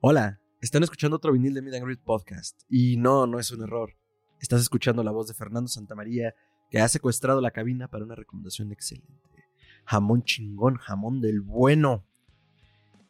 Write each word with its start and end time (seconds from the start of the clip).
Hola, 0.00 0.40
están 0.62 0.82
escuchando 0.82 1.16
otro 1.16 1.32
vinil 1.32 1.52
de 1.52 1.60
Mid 1.60 1.74
and 1.74 1.98
Podcast. 1.98 2.62
Y 2.68 2.96
no, 2.96 3.26
no 3.26 3.38
es 3.38 3.50
un 3.50 3.62
error. 3.62 3.94
Estás 4.40 4.62
escuchando 4.62 5.02
la 5.02 5.10
voz 5.10 5.28
de 5.28 5.34
Fernando 5.34 5.68
Santamaría, 5.68 6.34
que 6.70 6.78
ha 6.78 6.88
secuestrado 6.88 7.40
la 7.40 7.50
cabina 7.50 7.88
para 7.88 8.04
una 8.04 8.14
recomendación 8.14 8.72
excelente. 8.72 9.44
Jamón 9.84 10.22
chingón, 10.22 10.76
jamón 10.76 11.20
del 11.20 11.40
bueno. 11.42 12.06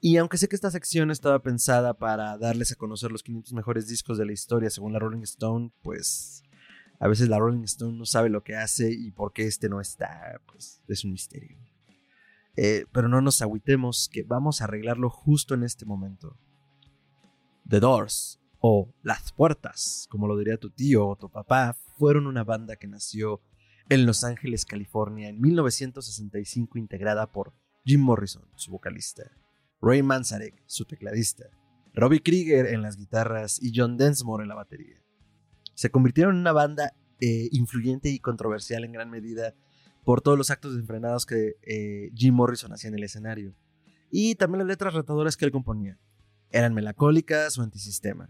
Y 0.01 0.17
aunque 0.17 0.39
sé 0.39 0.49
que 0.49 0.57
esta 0.57 0.71
sección 0.71 1.11
estaba 1.11 1.41
pensada 1.41 1.95
para 1.95 2.39
darles 2.39 2.73
a 2.73 2.77
conocer 2.77 3.13
los 3.13 3.23
500 3.23 3.53
mejores 3.53 3.87
discos 3.87 4.17
de 4.19 4.27
la 4.27 4.33
historia 4.33 4.71
según 4.71 4.93
la 4.93 4.99
Rolling 4.99 5.23
Stone, 5.23 5.73
pues 5.83 6.43
a 7.01 7.09
veces 7.09 7.29
la 7.29 7.39
Rolling 7.39 7.65
Stone 7.65 7.97
no 7.97 8.05
sabe 8.05 8.29
lo 8.29 8.43
que 8.43 8.57
hace 8.57 8.93
y 8.93 9.11
por 9.13 9.33
qué 9.33 9.47
este 9.47 9.69
no 9.69 9.81
está, 9.81 10.41
pues 10.51 10.83
es 10.89 11.05
un 11.05 11.13
misterio. 11.13 11.57
Eh, 12.57 12.87
pero 12.93 13.09
no 13.09 13.21
nos 13.21 13.41
agüitemos, 13.41 14.09
que 14.13 14.25
vamos 14.25 14.61
a 14.61 14.65
arreglarlo 14.65 15.11
justo 15.11 15.55
en 15.55 15.63
este 15.63 15.87
momento. 15.87 16.37
The 17.69 17.79
Doors 17.79 18.41
o 18.59 18.93
Las 19.03 19.33
Puertas, 19.33 20.09
como 20.11 20.27
lo 20.27 20.37
diría 20.37 20.59
tu 20.59 20.71
tío 20.71 21.07
o 21.07 21.17
tu 21.17 21.31
papá, 21.31 21.77
fueron 21.99 22.27
una 22.27 22.43
banda 22.43 22.77
que 22.77 22.89
nació 22.89 23.41
en 23.89 24.07
Los 24.07 24.25
Ángeles, 24.25 24.65
California, 24.65 25.29
en 25.29 25.41
1965, 25.41 26.79
integrada 26.79 27.31
por 27.31 27.55
Jim 27.85 28.01
Morrison, 28.01 28.45
su 28.57 28.73
vocalista, 28.73 29.31
Ray 29.81 30.03
Manzarek, 30.03 30.63
su 30.67 30.85
tecladista, 30.85 31.45
Robbie 31.95 32.23
Krieger 32.23 32.67
en 32.67 32.83
las 32.83 32.97
guitarras 32.97 33.63
y 33.63 33.73
John 33.75 33.97
Densmore 33.97 34.43
en 34.43 34.49
la 34.49 34.57
batería. 34.57 35.01
Se 35.79 35.93
convirtieron 35.93 36.35
en 36.35 36.41
una 36.41 36.51
banda 36.51 36.93
eh, 37.21 37.49
influyente 37.53 38.09
y 38.09 38.19
controversial 38.19 38.83
en 38.83 38.91
gran 38.91 39.09
medida 39.11 39.55
por 40.03 40.23
todos 40.23 40.37
los 40.37 40.51
actos 40.51 40.73
desenfrenados 40.73 41.25
que 41.25 41.55
eh, 41.63 42.11
Jim 42.17 42.35
Morrison 42.35 42.73
hacía 42.73 42.89
en 42.89 42.97
el 42.97 43.05
escenario 43.05 43.55
y 44.11 44.35
también 44.35 44.59
las 44.59 44.67
letras 44.67 44.93
retadoras 44.95 45.37
que 45.37 45.45
él 45.45 45.53
componía 45.53 45.97
eran 46.51 46.75
melancólicas 46.75 47.57
o 47.59 47.63
antisistema. 47.63 48.29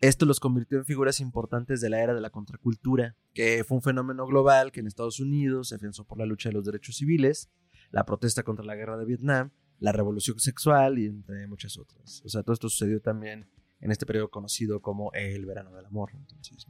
Esto 0.00 0.26
los 0.26 0.40
convirtió 0.40 0.78
en 0.78 0.84
figuras 0.84 1.20
importantes 1.20 1.80
de 1.80 1.88
la 1.88 2.02
era 2.02 2.14
de 2.14 2.20
la 2.20 2.30
contracultura, 2.30 3.14
que 3.32 3.62
fue 3.62 3.76
un 3.76 3.82
fenómeno 3.82 4.26
global 4.26 4.72
que 4.72 4.80
en 4.80 4.88
Estados 4.88 5.20
Unidos 5.20 5.68
se 5.68 5.76
afianzó 5.76 6.04
por 6.04 6.18
la 6.18 6.26
lucha 6.26 6.48
de 6.48 6.54
los 6.54 6.64
derechos 6.64 6.96
civiles, 6.96 7.48
la 7.92 8.04
protesta 8.04 8.42
contra 8.42 8.64
la 8.64 8.74
guerra 8.74 8.96
de 8.96 9.04
Vietnam, 9.04 9.52
la 9.78 9.92
revolución 9.92 10.40
sexual 10.40 10.98
y 10.98 11.06
entre 11.06 11.46
muchas 11.46 11.78
otras. 11.78 12.22
O 12.24 12.28
sea, 12.28 12.42
todo 12.42 12.54
esto 12.54 12.68
sucedió 12.68 13.00
también 13.00 13.46
en 13.80 13.90
este 13.90 14.06
periodo 14.06 14.30
conocido 14.30 14.80
como 14.80 15.12
el 15.12 15.44
verano 15.46 15.74
del 15.74 15.86
amor. 15.86 16.10
Entonces, 16.14 16.66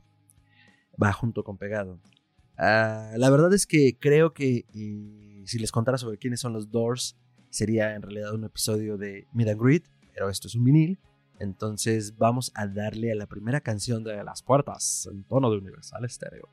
va 1.02 1.12
junto 1.12 1.44
con 1.44 1.58
pegado. 1.58 2.00
Ah, 2.58 3.12
la 3.16 3.30
verdad 3.30 3.52
es 3.52 3.66
que 3.66 3.96
creo 3.98 4.32
que 4.32 4.64
eh, 4.74 5.42
si 5.44 5.58
les 5.58 5.72
contara 5.72 5.98
sobre 5.98 6.18
quiénes 6.18 6.40
son 6.40 6.52
los 6.52 6.70
Doors, 6.70 7.16
sería 7.50 7.94
en 7.94 8.02
realidad 8.02 8.34
un 8.34 8.44
episodio 8.44 8.96
de 8.96 9.26
Mid 9.32 9.48
and 9.48 9.82
pero 10.14 10.30
esto 10.30 10.48
es 10.48 10.54
un 10.54 10.64
vinil. 10.64 10.98
Entonces 11.38 12.16
vamos 12.16 12.50
a 12.54 12.66
darle 12.66 13.12
a 13.12 13.14
la 13.14 13.26
primera 13.26 13.60
canción 13.60 14.02
de 14.02 14.24
Las 14.24 14.42
Puertas 14.42 15.06
en 15.12 15.22
tono 15.24 15.50
de 15.50 15.58
Universal 15.58 16.08
Stereo. 16.08 16.48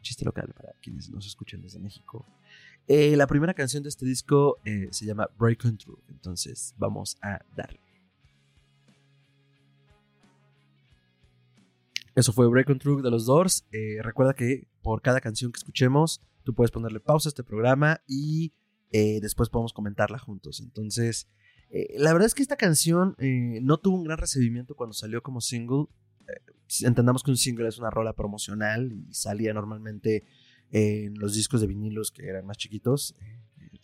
Chiste 0.00 0.24
local 0.24 0.52
para 0.56 0.72
quienes 0.80 1.10
nos 1.10 1.26
escuchan 1.26 1.60
desde 1.62 1.80
México. 1.80 2.24
Eh, 2.86 3.16
la 3.16 3.26
primera 3.26 3.54
canción 3.54 3.82
de 3.82 3.88
este 3.88 4.06
disco 4.06 4.58
eh, 4.64 4.88
se 4.90 5.06
llama 5.06 5.28
Break 5.38 5.62
Through. 5.78 6.02
Entonces 6.08 6.74
vamos 6.78 7.16
a 7.22 7.40
darle. 7.56 7.81
Eso 12.14 12.32
fue 12.32 12.48
Break 12.48 12.70
on 12.70 12.78
Through 12.78 13.02
de 13.02 13.10
los 13.10 13.26
Doors. 13.26 13.66
Eh, 13.72 14.02
recuerda 14.02 14.34
que 14.34 14.68
por 14.82 15.02
cada 15.02 15.20
canción 15.20 15.52
que 15.52 15.58
escuchemos, 15.58 16.20
tú 16.44 16.54
puedes 16.54 16.70
ponerle 16.70 17.00
pausa 17.00 17.28
a 17.28 17.30
este 17.30 17.44
programa 17.44 18.02
y 18.06 18.52
después 18.92 19.48
podemos 19.48 19.72
comentarla 19.72 20.18
juntos. 20.18 20.60
Entonces, 20.60 21.26
eh, 21.72 21.94
la 21.96 22.12
verdad 22.12 22.26
es 22.26 22.34
que 22.34 22.42
esta 22.42 22.56
canción 22.56 23.16
eh, 23.18 23.60
no 23.62 23.78
tuvo 23.78 23.96
un 23.96 24.04
gran 24.04 24.18
recibimiento 24.18 24.74
cuando 24.74 24.92
salió 24.92 25.22
como 25.22 25.40
single. 25.40 25.86
Eh, 26.28 26.52
entendamos 26.82 27.22
que 27.22 27.30
un 27.30 27.38
single 27.38 27.66
es 27.66 27.78
una 27.78 27.88
rola 27.88 28.12
promocional 28.12 28.92
y 28.92 29.12
salía 29.14 29.54
normalmente 29.54 30.24
en 30.70 31.18
los 31.18 31.34
discos 31.34 31.62
de 31.62 31.66
vinilos 31.66 32.10
que 32.10 32.26
eran 32.26 32.46
más 32.46 32.58
chiquitos. 32.58 33.16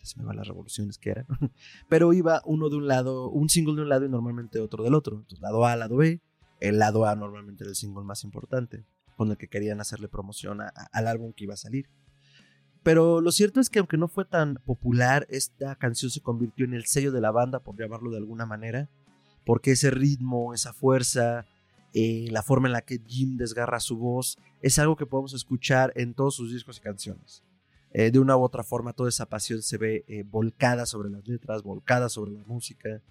se 0.03 0.19
me 0.19 0.25
van 0.25 0.37
las 0.37 0.47
revoluciones 0.47 0.99
que 0.99 1.09
eran. 1.09 1.25
Pero 1.89 2.13
iba 2.13 2.43
uno 2.45 2.69
de 2.69 2.75
un 2.75 2.87
lado, 2.87 3.29
un 3.31 3.49
single 3.49 3.75
de 3.75 3.81
un 3.81 3.89
lado 3.89 4.05
y 4.05 4.09
normalmente 4.09 4.59
otro 4.59 4.83
del 4.83 4.93
otro. 4.93 5.17
Entonces, 5.17 5.41
lado 5.41 5.65
A, 5.65 5.75
lado 5.75 5.97
B. 5.97 6.21
El 6.59 6.79
lado 6.79 7.05
A 7.05 7.15
normalmente 7.15 7.63
era 7.63 7.69
el 7.69 7.75
single 7.75 8.03
más 8.03 8.23
importante, 8.23 8.85
con 9.15 9.31
el 9.31 9.37
que 9.37 9.47
querían 9.47 9.81
hacerle 9.81 10.07
promoción 10.07 10.59
al 10.61 11.07
álbum 11.07 11.33
que 11.33 11.45
iba 11.45 11.53
a 11.53 11.57
salir. 11.57 11.89
Pero 12.83 13.21
lo 13.21 13.31
cierto 13.31 13.59
es 13.59 13.69
que 13.69 13.79
aunque 13.79 13.97
no 13.97 14.07
fue 14.07 14.25
tan 14.25 14.55
popular, 14.65 15.27
esta 15.29 15.75
canción 15.75 16.11
se 16.11 16.21
convirtió 16.21 16.65
en 16.65 16.73
el 16.73 16.85
sello 16.85 17.11
de 17.11 17.21
la 17.21 17.31
banda, 17.31 17.59
por 17.59 17.77
llamarlo 17.77 18.11
de 18.11 18.17
alguna 18.17 18.45
manera, 18.45 18.89
porque 19.45 19.71
ese 19.71 19.91
ritmo, 19.91 20.53
esa 20.53 20.73
fuerza, 20.73 21.45
eh, 21.93 22.27
la 22.31 22.43
forma 22.43 22.67
en 22.67 22.73
la 22.73 22.81
que 22.81 23.01
Jim 23.05 23.37
desgarra 23.37 23.79
su 23.79 23.97
voz, 23.97 24.37
es 24.61 24.79
algo 24.79 24.95
que 24.95 25.05
podemos 25.05 25.33
escuchar 25.33 25.91
en 25.95 26.13
todos 26.13 26.35
sus 26.35 26.53
discos 26.53 26.77
y 26.77 26.81
canciones. 26.81 27.43
Eh, 27.91 28.11
de 28.11 28.19
una 28.19 28.37
u 28.37 28.43
otra 28.43 28.63
forma, 28.63 28.93
toda 28.93 29.09
esa 29.09 29.25
pasión 29.25 29.61
se 29.61 29.77
ve 29.77 30.05
eh, 30.07 30.23
volcada 30.23 30.85
sobre 30.85 31.09
las 31.09 31.27
letras, 31.27 31.63
volcada 31.63 32.07
sobre 32.09 32.31
la 32.31 32.43
música. 32.45 33.01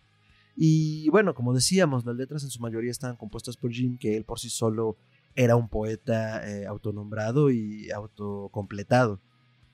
Y 0.61 1.09
bueno, 1.11 1.35
como 1.35 1.55
decíamos, 1.55 2.05
las 2.05 2.17
letras 2.17 2.43
en 2.43 2.51
su 2.51 2.61
mayoría 2.61 2.91
estaban 2.91 3.17
compuestas 3.17 3.57
por 3.57 3.71
Jim, 3.71 3.97
que 3.97 4.17
él 4.17 4.25
por 4.25 4.41
sí 4.41 4.51
solo 4.51 4.97
era 5.37 5.55
un 5.55 5.69
poeta 5.69 6.43
autonombrado 6.67 7.51
y 7.51 7.91
autocompletado. 7.91 9.21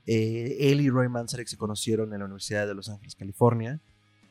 Eh, 0.07 0.71
él 0.71 0.81
y 0.81 0.91
Roy 0.91 1.09
Manzarek 1.09 1.49
se 1.49 1.57
conocieron 1.57 2.13
en 2.13 2.19
la 2.19 2.27
Universidad 2.27 2.67
de 2.67 2.75
Los 2.75 2.89
Ángeles, 2.89 3.15
California, 3.15 3.81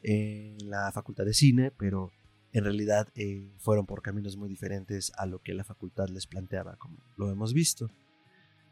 en 0.04 0.70
la 0.70 0.92
Facultad 0.92 1.26
de 1.26 1.34
Cine, 1.34 1.72
pero 1.72 2.12
en 2.52 2.64
realidad 2.64 3.08
eh, 3.16 3.52
fueron 3.58 3.86
por 3.86 4.02
caminos 4.02 4.38
muy 4.38 4.50
diferentes 4.50 5.12
a 5.18 5.26
lo 5.26 5.40
que 5.40 5.54
la 5.54 5.64
facultad 5.64 6.10
les 6.10 6.28
planteaba, 6.28 6.76
como 6.76 6.98
lo 7.18 7.32
hemos 7.32 7.54
visto. 7.54 7.90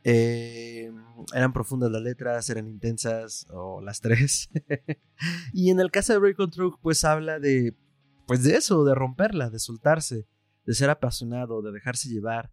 Eh, 0.03 0.91
eran 1.33 1.53
profundas 1.53 1.91
las 1.91 2.01
letras, 2.01 2.49
eran 2.49 2.67
intensas, 2.67 3.45
o 3.51 3.81
las 3.81 4.01
tres. 4.01 4.49
y 5.53 5.69
en 5.69 5.79
el 5.79 5.91
caso 5.91 6.13
de 6.13 6.19
Ray 6.19 6.33
Control, 6.33 6.75
pues 6.81 7.03
habla 7.03 7.39
de, 7.39 7.75
pues 8.27 8.43
de 8.43 8.55
eso, 8.55 8.83
de 8.83 8.95
romperla, 8.95 9.49
de 9.49 9.59
soltarse, 9.59 10.27
de 10.65 10.73
ser 10.73 10.89
apasionado, 10.89 11.61
de 11.61 11.71
dejarse 11.71 12.09
llevar, 12.09 12.51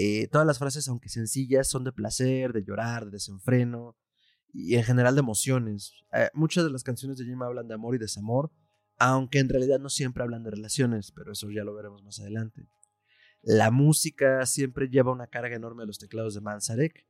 eh, 0.00 0.28
todas 0.28 0.46
las 0.46 0.58
frases, 0.58 0.86
aunque 0.88 1.08
sencillas, 1.08 1.68
son 1.68 1.82
de 1.82 1.90
placer, 1.92 2.52
de 2.52 2.62
llorar, 2.62 3.06
de 3.06 3.10
desenfreno 3.10 3.96
y 4.52 4.76
en 4.76 4.84
general 4.84 5.16
de 5.16 5.20
emociones. 5.20 5.92
Eh, 6.12 6.30
muchas 6.34 6.62
de 6.62 6.70
las 6.70 6.84
canciones 6.84 7.18
de 7.18 7.24
Jim 7.24 7.42
hablan 7.42 7.66
de 7.66 7.74
amor 7.74 7.96
y 7.96 7.98
desamor, 7.98 8.52
aunque 8.98 9.40
en 9.40 9.48
realidad 9.48 9.80
no 9.80 9.88
siempre 9.88 10.22
hablan 10.22 10.44
de 10.44 10.52
relaciones, 10.52 11.10
pero 11.10 11.32
eso 11.32 11.50
ya 11.50 11.64
lo 11.64 11.74
veremos 11.74 12.04
más 12.04 12.20
adelante. 12.20 12.68
La 13.42 13.70
música 13.70 14.44
siempre 14.46 14.88
lleva 14.88 15.12
una 15.12 15.28
carga 15.28 15.56
enorme 15.56 15.82
a 15.82 15.86
los 15.86 15.98
teclados 15.98 16.34
de 16.34 16.40
Manzarek, 16.40 17.06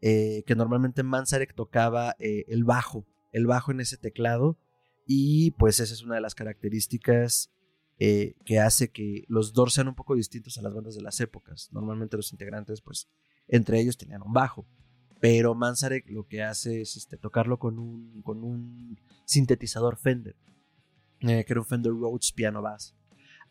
eh, 0.00 0.44
que 0.46 0.54
normalmente 0.54 1.02
Manzarek 1.02 1.54
tocaba 1.54 2.14
el 2.18 2.64
bajo, 2.64 3.06
el 3.32 3.46
bajo 3.46 3.72
en 3.72 3.80
ese 3.80 3.96
teclado, 3.96 4.58
y 5.06 5.52
pues 5.52 5.80
esa 5.80 5.94
es 5.94 6.02
una 6.02 6.16
de 6.16 6.20
las 6.20 6.34
características 6.34 7.50
eh, 8.00 8.36
que 8.44 8.60
hace 8.60 8.90
que 8.90 9.24
los 9.26 9.54
Doors 9.54 9.72
sean 9.72 9.88
un 9.88 9.96
poco 9.96 10.14
distintos 10.14 10.56
a 10.56 10.62
las 10.62 10.72
bandas 10.72 10.94
de 10.94 11.02
las 11.02 11.18
épocas. 11.20 11.68
Normalmente 11.72 12.16
los 12.16 12.30
integrantes, 12.30 12.80
pues, 12.80 13.08
entre 13.48 13.80
ellos 13.80 13.96
tenían 13.96 14.22
un 14.22 14.32
bajo. 14.32 14.68
Pero 15.20 15.56
Manzarek 15.56 16.08
lo 16.10 16.28
que 16.28 16.44
hace 16.44 16.82
es 16.82 16.96
este, 16.96 17.16
tocarlo 17.16 17.58
con 17.58 17.78
un, 17.78 18.22
con 18.22 18.44
un 18.44 19.00
sintetizador 19.24 19.96
Fender, 19.96 20.36
eh, 21.20 21.44
que 21.44 21.52
era 21.52 21.60
un 21.60 21.66
Fender 21.66 21.92
Rhodes 21.92 22.30
Piano 22.32 22.62
Bass. 22.62 22.94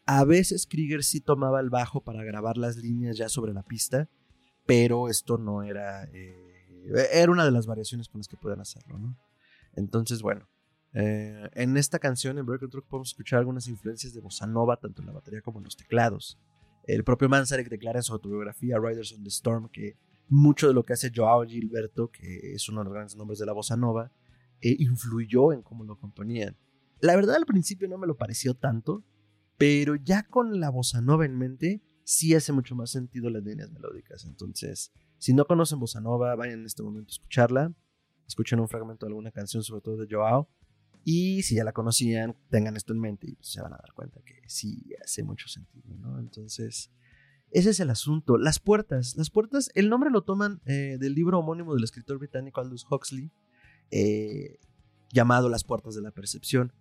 A 0.08 0.24
veces 0.24 0.66
Krieger 0.66 1.04
sí 1.04 1.20
tomaba 1.20 1.60
el 1.60 1.70
bajo 1.70 2.02
para 2.02 2.24
grabar 2.24 2.58
las 2.58 2.78
líneas 2.78 3.18
ya 3.18 3.28
sobre 3.28 3.54
la 3.54 3.62
pista, 3.62 4.10
pero 4.66 5.10
esto 5.10 5.38
no 5.38 5.64
era... 5.64 6.06
Eh, 6.06 6.34
era 7.12 7.30
una 7.30 7.44
de 7.44 7.52
las 7.52 7.68
variaciones 7.68 8.08
con 8.08 8.20
las 8.20 8.30
que 8.30 8.38
pueden 8.38 8.62
hacerlo, 8.62 8.98
¿no? 8.98 9.18
Entonces, 9.76 10.22
bueno, 10.22 10.48
eh, 10.94 11.50
en 11.54 11.76
esta 11.76 12.00
canción, 12.00 12.38
en 12.38 12.46
Breaking 12.46 12.70
Truck, 12.70 12.88
podemos 12.88 13.10
escuchar 13.10 13.40
algunas 13.40 13.68
influencias 13.68 14.14
de 14.14 14.22
bossa 14.22 14.48
nova, 14.48 14.78
tanto 14.78 15.02
en 15.02 15.08
la 15.08 15.14
batería 15.14 15.42
como 15.42 15.60
en 15.60 15.66
los 15.66 15.76
teclados. 15.76 16.40
El 16.86 17.04
propio 17.04 17.28
Manzarek 17.28 17.68
declara 17.68 18.00
en 18.00 18.04
su 18.04 18.14
autobiografía 18.14 18.80
Riders 18.80 19.12
on 19.12 19.24
the 19.24 19.30
Storm 19.30 19.68
que 19.68 19.98
mucho 20.30 20.70
de 20.70 20.74
lo 20.74 20.86
que 20.86 20.94
hace 20.94 21.12
Joao 21.14 21.46
Gilberto, 21.46 22.10
que 22.12 22.54
es 22.54 22.70
uno 22.70 22.80
de 22.80 22.86
los 22.86 22.94
grandes 22.94 23.18
nombres 23.18 23.40
de 23.40 23.46
la 23.46 23.52
bossa 23.52 23.76
nova, 23.76 24.10
eh, 24.62 24.76
influyó 24.80 25.52
en 25.52 25.64
cómo 25.64 25.84
lo 25.84 25.98
componían. 26.00 26.56
La 27.02 27.16
verdad 27.18 27.36
al 27.36 27.46
principio 27.46 27.90
no 27.90 27.98
me 27.98 28.08
lo 28.08 28.16
pareció 28.16 28.54
tanto, 28.54 29.04
pero 29.58 29.96
ya 29.96 30.24
con 30.24 30.60
la 30.60 30.70
bossa 30.70 31.02
nova 31.02 31.26
en 31.26 31.38
mente, 31.38 31.82
sí 32.04 32.36
hace 32.36 32.54
mucho 32.54 32.76
más 32.76 32.92
sentido 32.92 33.30
las 33.30 33.44
líneas 33.44 33.72
melódicas. 33.72 34.26
Entonces, 34.26 34.92
si 35.18 35.34
no 35.34 35.46
conocen 35.46 35.80
bossa 35.80 36.00
nova, 36.00 36.36
vayan 36.36 36.60
en 36.60 36.66
este 36.66 36.84
momento 36.84 37.10
a 37.10 37.16
escucharla. 37.16 37.74
Escuchen 38.28 38.60
un 38.60 38.68
fragmento 38.68 39.06
de 39.06 39.12
alguna 39.12 39.32
canción, 39.32 39.64
sobre 39.64 39.82
todo 39.82 39.98
de 39.98 40.08
Joao, 40.10 40.50
y 41.10 41.44
si 41.44 41.56
ya 41.56 41.64
la 41.64 41.72
conocían, 41.72 42.36
tengan 42.50 42.76
esto 42.76 42.92
en 42.92 43.00
mente 43.00 43.28
y 43.30 43.36
pues, 43.36 43.48
se 43.48 43.62
van 43.62 43.72
a 43.72 43.78
dar 43.78 43.94
cuenta 43.94 44.20
que 44.26 44.42
sí 44.48 44.94
hace 45.02 45.24
mucho 45.24 45.48
sentido, 45.48 45.96
¿no? 45.96 46.20
Entonces, 46.20 46.92
Ese 47.50 47.70
es 47.70 47.80
el 47.80 47.90
asunto. 47.90 48.38
Las 48.38 48.60
puertas. 48.60 49.16
Las 49.16 49.30
puertas, 49.30 49.72
el 49.74 49.88
nombre 49.88 50.10
lo 50.10 50.24
toman 50.24 50.60
eh, 50.66 50.98
del 51.00 51.16
libro 51.16 51.40
homónimo 51.40 51.74
del 51.74 51.86
escritor 51.86 52.18
británico 52.18 52.60
Aldous 52.60 52.86
Huxley, 52.92 53.32
eh, 53.90 54.60
llamado 55.14 55.48
Las 55.48 55.64
puertas 55.64 55.96
de 55.96 56.02
la 56.02 56.12
percepción, 56.12 56.74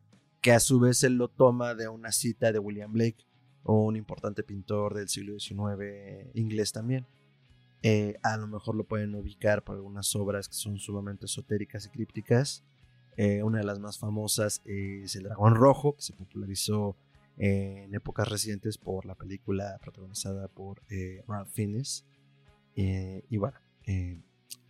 que 0.46 0.52
a 0.52 0.60
su 0.60 0.78
vez 0.78 1.02
él 1.02 1.14
lo 1.14 1.26
toma 1.26 1.74
de 1.74 1.88
una 1.88 2.12
cita 2.12 2.52
de 2.52 2.60
William 2.60 2.92
Blake, 2.92 3.26
un 3.64 3.96
importante 3.96 4.44
pintor 4.44 4.94
del 4.94 5.08
siglo 5.08 5.40
XIX 5.40 6.30
inglés 6.34 6.70
también. 6.70 7.04
Eh, 7.82 8.14
a 8.22 8.36
lo 8.36 8.46
mejor 8.46 8.76
lo 8.76 8.84
pueden 8.84 9.16
ubicar 9.16 9.64
por 9.64 9.74
algunas 9.74 10.14
obras 10.14 10.46
que 10.46 10.54
son 10.54 10.78
sumamente 10.78 11.26
esotéricas 11.26 11.86
y 11.86 11.88
crípticas. 11.88 12.62
una 13.42 13.58
de 13.58 13.64
las 13.64 13.80
más 13.80 13.98
famosas 13.98 14.62
es 14.66 15.16
El 15.16 15.24
Dragón 15.24 15.56
Rojo, 15.56 15.96
que 15.96 16.02
se 16.02 16.12
popularizó 16.12 16.96
en 17.38 17.92
épocas 17.92 18.28
recientes 18.28 18.78
por 18.78 19.04
la 19.04 19.16
película 19.16 19.80
protagonizada 19.82 20.46
por 20.46 20.80
eh, 20.90 21.24
Ralph 21.26 21.50
Fiennes. 21.50 22.06
Eh, 22.76 23.24
y 23.28 23.36
bueno, 23.38 23.58
eh, 23.84 24.20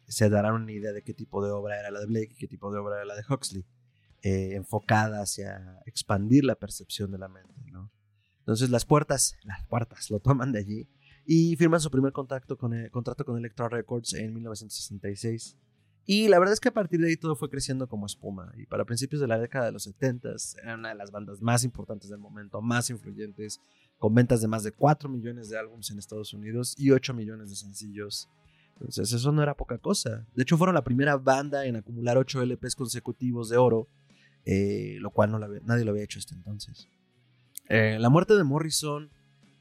se 0.09 0.31
darán 0.31 0.55
una 0.55 0.73
idea 0.73 0.93
de 0.93 1.03
qué 1.03 1.13
tipo 1.13 1.45
de 1.45 1.51
obra 1.51 1.79
era 1.79 1.91
la 1.91 2.01
de 2.01 2.07
Blake 2.07 2.31
y 2.33 2.37
qué 2.37 2.49
tipo 2.49 2.73
de 2.73 2.79
obra 2.79 2.97
era 2.97 3.05
la 3.05 3.15
de 3.15 3.25
Huxley, 3.29 3.63
enfocada 4.23 5.23
hacia 5.23 5.81
expandir 5.87 6.45
la 6.45 6.55
percepción 6.55 7.11
de 7.11 7.19
la 7.19 7.29
mente. 7.29 7.55
¿no? 7.71 7.91
Entonces 8.41 8.71
las 8.71 8.85
puertas, 8.85 9.37
las 9.43 9.65
puertas 9.67 10.11
lo 10.11 10.21
toman 10.21 10.53
de 10.53 10.61
allí 10.61 10.89
y 11.25 11.57
firman 11.57 11.81
su 11.81 11.91
primer 11.91 12.13
contacto 12.13 12.57
con 12.57 12.73
contrato 12.91 13.25
con 13.25 13.37
Electro 13.37 13.69
Records 13.69 14.15
en 14.15 14.33
1966. 14.35 15.57
Y 16.09 16.29
la 16.29 16.39
verdad 16.39 16.53
es 16.53 16.61
que 16.61 16.69
a 16.69 16.75
partir 16.75 17.01
de 17.01 17.09
ahí 17.09 17.17
todo 17.17 17.35
fue 17.35 17.51
creciendo 17.51 17.89
como 17.89 18.07
espuma. 18.07 18.53
Y 18.57 18.67
para 18.67 18.85
principios 18.85 19.21
de 19.21 19.27
la 19.27 19.41
década 19.41 19.67
de 19.67 19.73
los 19.73 19.83
70 19.83 20.29
era 20.63 20.77
una 20.77 20.91
de 20.91 20.95
las 20.95 21.11
bandas 21.11 21.43
más 21.43 21.65
importantes 21.65 22.09
del 22.09 22.21
momento, 22.21 22.63
más 22.63 22.91
influyentes, 22.91 23.61
con 23.99 24.15
ventas 24.15 24.41
de 24.41 24.47
más 24.47 24.63
de 24.63 24.71
4 24.71 25.09
millones 25.09 25.49
de 25.49 25.59
álbumes 25.59 25.91
en 25.91 25.99
Estados 25.99 26.33
Unidos 26.33 26.75
y 26.79 26.93
8 26.93 27.13
millones 27.13 27.51
de 27.51 27.57
sencillos. 27.57 28.29
Entonces 28.75 29.13
eso 29.13 29.33
no 29.33 29.43
era 29.43 29.57
poca 29.57 29.79
cosa. 29.79 30.25
De 30.37 30.45
hecho 30.45 30.57
fueron 30.57 30.77
la 30.77 30.85
primera 30.85 31.17
banda 31.17 31.67
en 31.67 31.75
acumular 31.75 32.19
8 32.19 32.43
LPs 32.43 32.77
consecutivos 32.77 33.49
de 33.49 33.57
oro, 33.57 33.89
eh, 34.47 34.97
lo 35.01 35.11
cual 35.11 35.31
no 35.31 35.39
nadie 35.39 35.85
lo 35.85 35.91
había 35.91 36.05
hecho 36.05 36.19
hasta 36.19 36.35
entonces. 36.35 36.89
Eh, 37.69 37.99
la 38.01 38.09
muerte 38.09 38.35
de 38.35 38.45
Morrison 38.45 39.11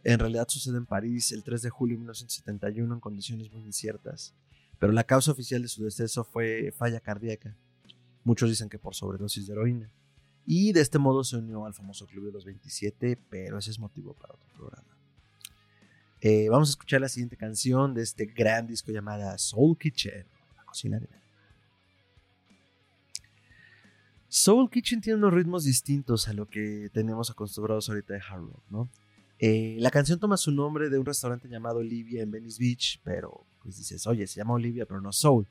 en 0.04 0.20
realidad 0.20 0.48
sucede 0.48 0.78
en 0.78 0.86
París 0.86 1.34
el 1.34 1.44
3 1.44 1.64
de 1.64 1.70
julio 1.70 1.96
de 1.96 2.00
1971 2.00 2.94
en 2.94 3.00
condiciones 3.02 3.52
muy 3.52 3.64
inciertas 3.64 4.34
pero 4.80 4.94
la 4.94 5.04
causa 5.04 5.32
oficial 5.32 5.62
de 5.62 5.68
su 5.68 5.84
deceso 5.84 6.24
fue 6.24 6.72
falla 6.72 7.00
cardíaca. 7.00 7.56
Muchos 8.24 8.50
dicen 8.50 8.70
que 8.70 8.80
por 8.80 8.96
sobredosis 8.96 9.48
de 9.48 9.54
heroína. 9.54 9.92
Y 10.46 10.74
de 10.74 10.82
este 10.82 11.00
modo 11.00 11.24
se 11.24 11.38
unió 11.38 11.66
al 11.66 11.74
famoso 11.74 12.06
Club 12.06 12.26
de 12.26 12.32
los 12.32 12.46
27, 12.46 13.18
pero 13.30 13.58
ese 13.58 13.72
es 13.72 13.80
motivo 13.80 14.14
para 14.14 14.34
otro 14.34 14.48
programa. 14.56 14.96
Eh, 16.22 16.50
vamos 16.50 16.70
a 16.70 16.72
escuchar 16.72 17.02
la 17.02 17.10
siguiente 17.10 17.38
canción 17.38 17.94
de 17.94 18.04
este 18.04 18.26
gran 18.26 18.68
disco 18.68 18.92
llamada 18.92 19.38
Soul 19.38 19.78
Kitchen, 19.78 20.26
la 20.56 20.64
cocina 20.64 21.00
de 21.00 21.08
Soul 24.36 24.70
Kitchen 24.70 25.00
tiene 25.00 25.18
unos 25.18 25.34
ritmos 25.34 25.64
distintos 25.64 26.28
a 26.28 26.34
lo 26.34 26.50
que 26.50 26.90
tenemos 26.92 27.32
acostumbrados 27.32 27.88
ahorita 27.88 28.16
de 28.16 28.20
hard 28.20 28.42
rock, 28.42 28.64
¿no? 28.70 28.90
Eh, 29.40 29.78
la 29.80 29.92
canción 29.92 30.20
toma 30.20 30.36
su 30.36 30.52
nombre 30.52 30.90
de 30.90 31.00
un 31.00 31.06
restaurante 31.06 31.48
llamado 31.48 31.80
Olivia 31.80 32.22
en 32.22 32.32
Venice 32.32 32.62
Beach, 32.62 33.00
pero 33.02 33.48
pues 33.64 33.78
dices, 33.78 34.06
oye, 34.08 34.28
se 34.28 34.36
llama 34.36 34.56
Olivia, 34.56 34.86
pero 34.86 35.00
no 35.00 35.14
Soul. 35.14 35.48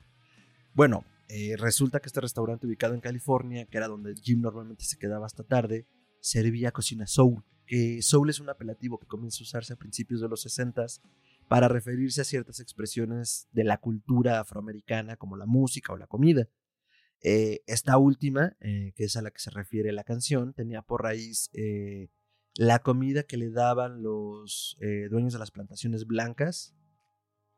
Bueno, 0.75 1.03
eh, 1.29 1.55
resulta 1.57 1.99
que 1.99 2.05
este 2.05 2.21
restaurante 2.21 2.67
ubicado 2.67 2.93
en 2.93 3.01
California, 3.01 3.65
que 3.65 3.75
era 3.75 3.87
donde 3.87 4.13
Jim 4.21 4.39
normalmente 4.39 4.85
se 4.85 4.99
quedaba 4.99 5.25
hasta 5.25 5.41
tarde, 5.43 5.87
servía 6.19 6.71
cocina 6.71 7.07
soul. 7.07 7.43
Soul 8.01 8.29
es 8.29 8.39
un 8.39 8.49
apelativo 8.49 8.99
que 8.99 9.07
comienza 9.07 9.39
a 9.39 9.45
usarse 9.45 9.73
a 9.73 9.77
principios 9.77 10.21
de 10.21 10.29
los 10.29 10.43
60 10.43 10.85
para 11.47 11.67
referirse 11.67 12.21
a 12.21 12.23
ciertas 12.23 12.59
expresiones 12.59 13.47
de 13.51 13.63
la 13.63 13.79
cultura 13.79 14.39
afroamericana, 14.39 15.15
como 15.15 15.37
la 15.37 15.47
música 15.47 15.91
o 15.91 15.97
la 15.97 16.05
comida. 16.05 16.47
Eh, 17.27 17.63
esta 17.65 17.97
última, 17.97 18.55
eh, 18.59 18.93
que 18.95 19.05
es 19.05 19.15
a 19.15 19.23
la 19.23 19.31
que 19.31 19.39
se 19.39 19.49
refiere 19.49 19.91
la 19.91 20.03
canción, 20.03 20.53
tenía 20.53 20.83
por 20.83 21.01
raíz 21.01 21.49
la 22.55 22.79
comida 22.79 23.23
que 23.23 23.37
le 23.37 23.49
daban 23.49 24.03
los 24.03 24.77
dueños 25.09 25.33
de 25.33 25.39
las 25.39 25.49
plantaciones 25.51 26.05
blancas 26.05 26.75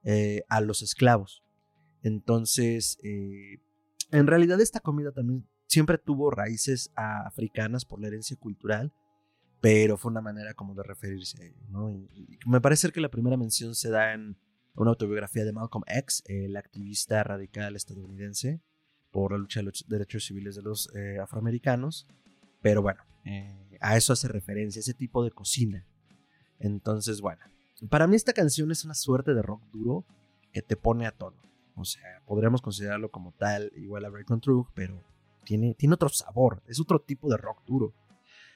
eh, 0.04 0.44
a 0.48 0.62
los 0.62 0.84
esclavos. 0.84 1.44
Entonces, 2.02 2.98
eh, 3.04 3.60
en 4.12 4.26
realidad 4.28 4.62
esta 4.62 4.80
comida 4.80 5.12
también 5.12 5.46
siempre 5.66 5.98
tuvo 5.98 6.32
raíces 6.32 6.94
africanas 6.96 7.84
por 7.84 8.00
la 8.00 8.08
herencia 8.08 8.38
cultural, 8.38 8.94
pero 9.60 9.98
fue 9.98 10.12
una 10.12 10.22
manera 10.22 10.54
como 10.54 10.76
de 10.76 10.84
referirse 10.84 11.44
a 11.44 11.46
ello. 11.46 11.90
Y, 12.14 12.40
me 12.46 12.62
parece 12.62 12.90
que 12.92 13.02
la 13.02 13.10
primera 13.10 13.36
mención 13.36 13.76
se 13.76 13.90
da 13.90 14.14
en 14.14 14.38
una 14.76 14.92
autobiografía 14.92 15.44
de 15.44 15.52
Malcolm 15.52 15.84
X, 15.88 16.24
el 16.28 16.56
activista 16.56 17.22
radical 17.26 17.76
estadounidense 17.76 18.62
por 19.12 19.32
la 19.32 19.38
lucha 19.38 19.60
de 19.60 19.66
los 19.66 19.86
derechos 19.88 20.26
civiles 20.26 20.56
de 20.56 20.62
los 20.62 20.94
eh, 20.96 21.20
afroamericanos. 21.20 22.08
Pero 22.62 22.82
bueno, 22.82 23.02
a 23.82 23.98
eso 23.98 24.14
hace 24.14 24.28
referencia, 24.28 24.80
ese 24.80 24.94
tipo 24.94 25.24
de 25.24 25.32
cocina. 25.32 25.86
Entonces, 26.60 27.22
bueno, 27.22 27.44
para 27.90 28.08
mí 28.08 28.16
esta 28.16 28.34
canción 28.34 28.72
es 28.72 28.84
una 28.84 28.96
suerte 28.96 29.34
de 29.34 29.42
rock 29.42 29.64
duro 29.72 30.06
que 30.52 30.62
te 30.62 30.76
pone 30.76 31.06
a 31.06 31.12
tono. 31.12 31.38
O 31.76 31.86
sea, 31.86 32.22
podríamos 32.26 32.62
considerarlo 32.62 33.12
como 33.12 33.34
tal, 33.34 33.72
igual 33.76 34.06
a 34.06 34.10
Break 34.10 34.32
on 34.32 34.42
Truth, 34.42 34.68
pero 34.74 35.04
tiene, 35.44 35.76
tiene 35.76 35.94
otro 35.94 36.10
sabor, 36.10 36.64
es 36.68 36.80
otro 36.80 37.00
tipo 37.00 37.30
de 37.30 37.38
rock 37.38 37.64
duro. 37.66 37.94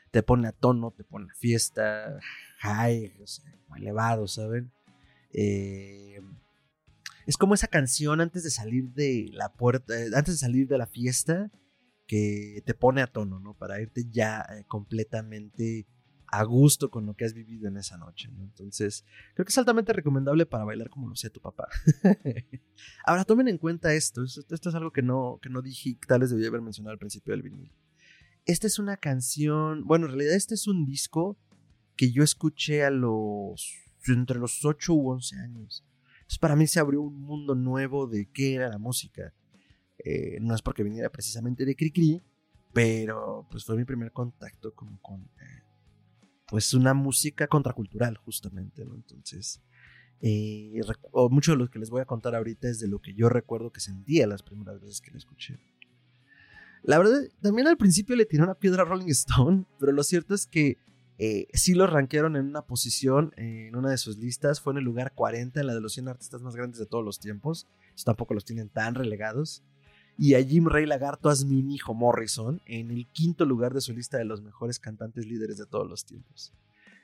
Te 0.09 0.23
pone 0.23 0.47
a 0.47 0.51
tono, 0.51 0.91
te 0.91 1.03
pone 1.03 1.31
a 1.31 1.35
fiesta, 1.35 2.19
high, 2.59 3.13
o 3.21 3.27
sea, 3.27 3.53
elevado, 3.77 4.27
¿saben? 4.27 4.71
Eh, 5.33 6.19
es 7.25 7.37
como 7.37 7.53
esa 7.53 7.67
canción 7.67 8.21
antes 8.21 8.43
de 8.43 8.51
salir 8.51 8.89
de 8.91 9.29
la 9.31 9.53
puerta, 9.53 9.97
eh, 9.99 10.09
antes 10.15 10.35
de 10.35 10.39
salir 10.39 10.67
de 10.67 10.77
la 10.77 10.87
fiesta, 10.87 11.51
que 12.07 12.61
te 12.65 12.73
pone 12.73 13.01
a 13.01 13.07
tono, 13.07 13.39
¿no? 13.39 13.53
Para 13.53 13.81
irte 13.81 14.05
ya 14.09 14.45
eh, 14.49 14.65
completamente 14.67 15.87
a 16.31 16.43
gusto 16.43 16.89
con 16.89 17.05
lo 17.05 17.13
que 17.13 17.25
has 17.25 17.33
vivido 17.33 17.67
en 17.67 17.77
esa 17.77 17.97
noche. 17.97 18.29
Entonces, 18.39 19.05
creo 19.33 19.45
que 19.45 19.49
es 19.49 19.57
altamente 19.57 19.91
recomendable 19.91 20.45
para 20.45 20.63
bailar 20.63 20.89
como 20.89 21.07
lo 21.07 21.13
hacía 21.13 21.29
tu 21.29 21.41
papá. 21.41 21.67
Ahora, 23.05 23.25
tomen 23.25 23.49
en 23.49 23.57
cuenta 23.57 23.93
esto. 23.93 24.23
Esto, 24.23 24.69
es 24.69 24.75
algo 24.75 24.91
que 24.91 25.01
no, 25.01 25.39
que 25.41 25.49
no 25.49 25.61
dije, 25.61 25.97
tal 26.07 26.21
vez 26.21 26.29
debía 26.29 26.47
haber 26.47 26.61
mencionado 26.61 26.93
al 26.93 26.99
principio 26.99 27.31
del 27.31 27.43
vinil. 27.43 27.73
Esta 28.45 28.65
es 28.65 28.79
una 28.79 28.97
canción, 28.97 29.85
bueno, 29.85 30.05
en 30.05 30.13
realidad 30.13 30.35
este 30.35 30.55
es 30.55 30.67
un 30.67 30.85
disco 30.85 31.37
que 31.95 32.11
yo 32.11 32.23
escuché 32.23 32.83
a 32.83 32.89
los, 32.89 33.73
entre 34.07 34.39
los 34.39 34.63
8 34.65 34.93
u 34.93 35.11
11 35.11 35.35
años. 35.37 35.85
Entonces, 36.31 36.39
para 36.39 36.55
mí 36.55 36.65
se 36.65 36.79
abrió 36.79 37.01
un 37.01 37.19
mundo 37.19 37.55
nuevo 37.55 38.07
de 38.07 38.29
qué 38.31 38.53
era 38.55 38.69
la 38.69 38.77
música. 38.77 39.33
Eh, 39.97 40.37
no 40.39 40.55
es 40.55 40.61
porque 40.61 40.81
viniera 40.81 41.09
precisamente 41.09 41.65
de 41.65 41.75
Cricri, 41.75 42.23
pero 42.71 43.45
pues 43.51 43.65
fue 43.65 43.75
mi 43.75 43.83
primer 43.83 44.13
contacto 44.13 44.73
con 44.73 45.23
eh, 45.41 45.63
pues 46.47 46.73
una 46.73 46.93
música 46.93 47.47
contracultural 47.47 48.15
justamente, 48.15 48.85
¿no? 48.85 48.95
Entonces, 48.95 49.61
eh, 50.21 50.79
mucho 51.29 51.51
de 51.51 51.57
lo 51.57 51.69
que 51.69 51.79
les 51.79 51.89
voy 51.89 51.99
a 51.99 52.05
contar 52.05 52.33
ahorita 52.33 52.69
es 52.69 52.79
de 52.79 52.87
lo 52.87 53.01
que 53.01 53.13
yo 53.13 53.27
recuerdo 53.27 53.73
que 53.73 53.81
sentía 53.81 54.25
las 54.25 54.41
primeras 54.41 54.79
veces 54.79 55.01
que 55.01 55.11
la 55.11 55.17
escuché. 55.17 55.59
La 56.81 56.97
verdad, 56.97 57.23
también 57.41 57.67
al 57.67 57.75
principio 57.75 58.15
le 58.15 58.25
tiré 58.25 58.41
una 58.41 58.55
piedra 58.55 58.83
a 58.83 58.85
Rolling 58.85 59.09
Stone, 59.09 59.65
pero 59.81 59.91
lo 59.91 60.03
cierto 60.03 60.33
es 60.33 60.47
que 60.47 60.77
eh, 61.17 61.47
sí 61.53 61.73
lo 61.73 61.87
rankearon 61.87 62.35
en 62.35 62.47
una 62.47 62.63
posición 62.63 63.33
en 63.37 63.75
una 63.75 63.91
de 63.91 63.97
sus 63.97 64.17
listas, 64.17 64.59
fue 64.59 64.73
en 64.73 64.79
el 64.79 64.83
lugar 64.83 65.13
40 65.13 65.59
en 65.59 65.67
la 65.67 65.73
de 65.73 65.81
los 65.81 65.93
100 65.93 66.07
artistas 66.07 66.41
más 66.41 66.55
grandes 66.55 66.79
de 66.79 66.85
todos 66.85 67.05
los 67.05 67.19
tiempos, 67.19 67.67
tampoco 68.03 68.33
los 68.33 68.45
tienen 68.45 68.69
tan 68.69 68.95
relegados 68.95 69.63
y 70.17 70.35
a 70.35 70.43
Jim 70.43 70.67
Ray 70.67 70.85
Lagarto 70.85 71.31
mi 71.45 71.73
hijo 71.73 71.93
Morrison 71.93 72.61
en 72.65 72.91
el 72.91 73.07
quinto 73.07 73.45
lugar 73.45 73.73
de 73.73 73.81
su 73.81 73.93
lista 73.93 74.17
de 74.17 74.25
los 74.25 74.41
mejores 74.41 74.79
cantantes 74.79 75.25
líderes 75.25 75.57
de 75.57 75.65
todos 75.65 75.89
los 75.89 76.05
tiempos. 76.05 76.53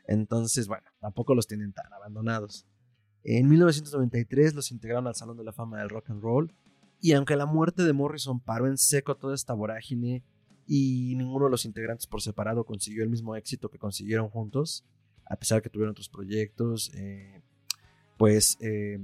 Entonces, 0.07 0.67
bueno, 0.67 0.85
tampoco 0.99 1.35
los 1.35 1.47
tienen 1.47 1.73
tan 1.73 1.91
abandonados. 1.93 2.65
En 3.23 3.49
1993 3.49 4.53
los 4.53 4.71
integraron 4.71 5.07
al 5.07 5.15
Salón 5.15 5.37
de 5.37 5.43
la 5.43 5.51
Fama 5.51 5.79
del 5.79 5.89
Rock 5.89 6.11
and 6.11 6.21
Roll 6.21 6.53
y 7.01 7.13
aunque 7.13 7.35
la 7.35 7.45
muerte 7.45 7.83
de 7.83 7.93
Morrison 7.93 8.39
paró 8.39 8.67
en 8.67 8.77
seco 8.77 9.15
toda 9.15 9.35
esta 9.35 9.53
vorágine 9.53 10.23
y 10.67 11.15
ninguno 11.15 11.45
de 11.45 11.51
los 11.51 11.65
integrantes 11.65 12.05
por 12.05 12.21
separado 12.21 12.65
consiguió 12.65 13.03
el 13.03 13.09
mismo 13.09 13.35
éxito 13.35 13.69
que 13.69 13.79
consiguieron 13.79 14.29
juntos, 14.29 14.85
a 15.25 15.37
pesar 15.37 15.59
de 15.59 15.61
que 15.63 15.69
tuvieron 15.69 15.91
otros 15.91 16.09
proyectos, 16.09 16.91
eh, 16.93 17.41
pues 18.17 18.57
eh, 18.61 18.99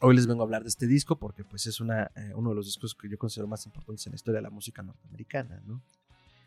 Hoy 0.00 0.16
les 0.16 0.26
vengo 0.26 0.42
a 0.42 0.44
hablar 0.44 0.64
de 0.64 0.68
este 0.68 0.88
disco 0.88 1.16
porque 1.16 1.44
pues 1.44 1.66
es 1.66 1.80
una, 1.80 2.10
eh, 2.16 2.32
uno 2.34 2.50
de 2.50 2.56
los 2.56 2.66
discos 2.66 2.96
que 2.96 3.08
yo 3.08 3.16
considero 3.16 3.46
más 3.46 3.64
importantes 3.64 4.04
en 4.06 4.10
la 4.10 4.16
historia 4.16 4.38
de 4.38 4.42
la 4.42 4.50
música 4.50 4.82
norteamericana, 4.82 5.62
¿no? 5.64 5.82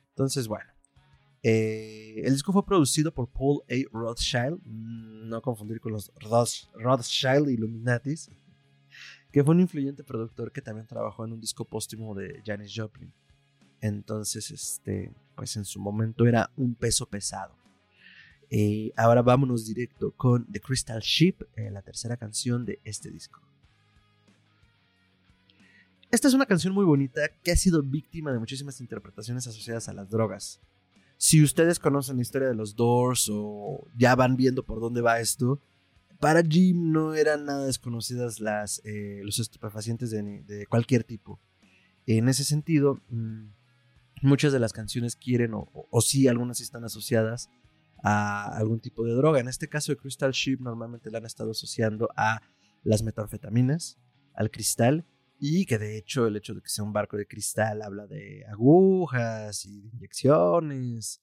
Entonces, 0.10 0.48
bueno. 0.48 0.70
El 1.44 2.34
disco 2.34 2.52
fue 2.52 2.66
producido 2.66 3.14
por 3.14 3.30
Paul 3.30 3.62
A. 3.70 3.76
Rothschild, 3.98 4.60
mm, 4.66 5.30
no 5.30 5.42
confundir 5.42 5.80
con 5.80 5.94
los 5.94 6.12
Rothschild 6.16 7.50
Illuminatis, 7.50 8.30
que 9.32 9.44
fue 9.46 9.56
un 9.56 9.62
influyente 9.62 10.04
productor 10.04 10.52
que 10.52 10.62
también 10.62 10.88
trabajó 10.88 11.24
en 11.24 11.32
un 11.32 11.40
disco 11.40 11.64
póstumo 11.64 12.14
de 12.16 12.42
Janis 12.46 12.74
Joplin. 12.76 13.14
Entonces, 13.82 14.52
este, 14.52 15.14
pues 15.36 15.56
en 15.56 15.66
su 15.66 15.80
momento 15.80 16.26
era 16.28 16.52
un 16.58 16.76
peso 16.76 17.06
pesado. 17.06 17.56
Eh, 18.50 18.92
ahora 18.96 19.22
vámonos 19.22 19.66
directo 19.66 20.12
con 20.12 20.46
The 20.52 20.62
Crystal 20.62 21.02
Ship, 21.02 21.36
eh, 21.56 21.70
la 21.70 21.82
tercera 21.82 22.18
canción 22.18 22.66
de 22.66 22.80
este 22.84 23.12
disco. 23.12 23.42
Esta 26.10 26.30
es 26.30 26.34
una 26.34 26.46
canción 26.46 26.74
muy 26.74 26.86
bonita 26.86 27.28
que 27.44 27.52
ha 27.52 27.58
sido 27.58 27.84
víctima 27.84 28.32
de 28.32 28.40
muchísimas 28.40 28.80
interpretaciones 28.80 29.46
asociadas 29.46 29.90
a 29.90 29.94
las 29.94 30.10
drogas. 30.10 30.62
Si 31.18 31.44
ustedes 31.44 31.80
conocen 31.80 32.16
la 32.16 32.22
historia 32.22 32.48
de 32.48 32.56
los 32.56 32.76
Doors 32.76 33.28
o 33.30 33.86
ya 33.98 34.16
van 34.16 34.38
viendo 34.38 34.64
por 34.64 34.80
dónde 34.80 35.02
va 35.02 35.20
esto, 35.20 35.60
para 36.20 36.42
Jim 36.44 36.92
no 36.92 37.14
eran 37.14 37.46
nada 37.46 37.66
desconocidas 37.66 38.40
las, 38.40 38.82
eh, 38.86 39.22
los 39.24 39.40
estupefacientes 39.40 40.12
de, 40.12 40.66
cualquier 40.68 41.04
tipo. 41.04 41.40
En 42.06 42.30
ese 42.30 42.44
sentido, 42.44 43.02
mm, 43.10 43.48
muchas 44.22 44.54
de 44.54 44.60
las 44.60 44.74
canciones 44.74 45.16
quieren, 45.16 45.54
o, 45.54 45.70
o, 45.74 46.02
sí, 46.02 46.28
algunas 46.28 46.62
están 46.62 46.84
asociadas 46.84 47.50
a 48.04 48.56
algún 48.58 48.80
tipo 48.80 49.04
de 49.04 49.14
droga. 49.14 49.40
En 49.40 49.48
este 49.48 49.70
caso 49.70 49.92
de 49.92 49.98
Crystal 49.98 50.32
Ship 50.32 50.60
normalmente 50.60 51.12
la 51.12 51.20
han 51.20 51.26
estado 51.26 51.52
asociando 51.52 52.10
a 52.16 52.42
las 52.84 53.04
metanfetaminas, 53.04 53.98
al 54.34 54.52
cristal, 54.52 55.06
y 55.40 55.66
que 55.66 55.78
de 55.78 55.98
hecho 55.98 56.28
el 56.28 56.36
hecho 56.36 56.54
de 56.54 56.62
que 56.62 56.70
sea 56.70 56.84
un 56.84 56.94
barco 56.94 57.18
de 57.18 57.28
cristal 57.28 57.82
habla 57.82 58.08
de 58.08 58.44
agujas 58.48 59.66
y 59.66 59.82
de 59.82 59.90
inyecciones 59.90 61.22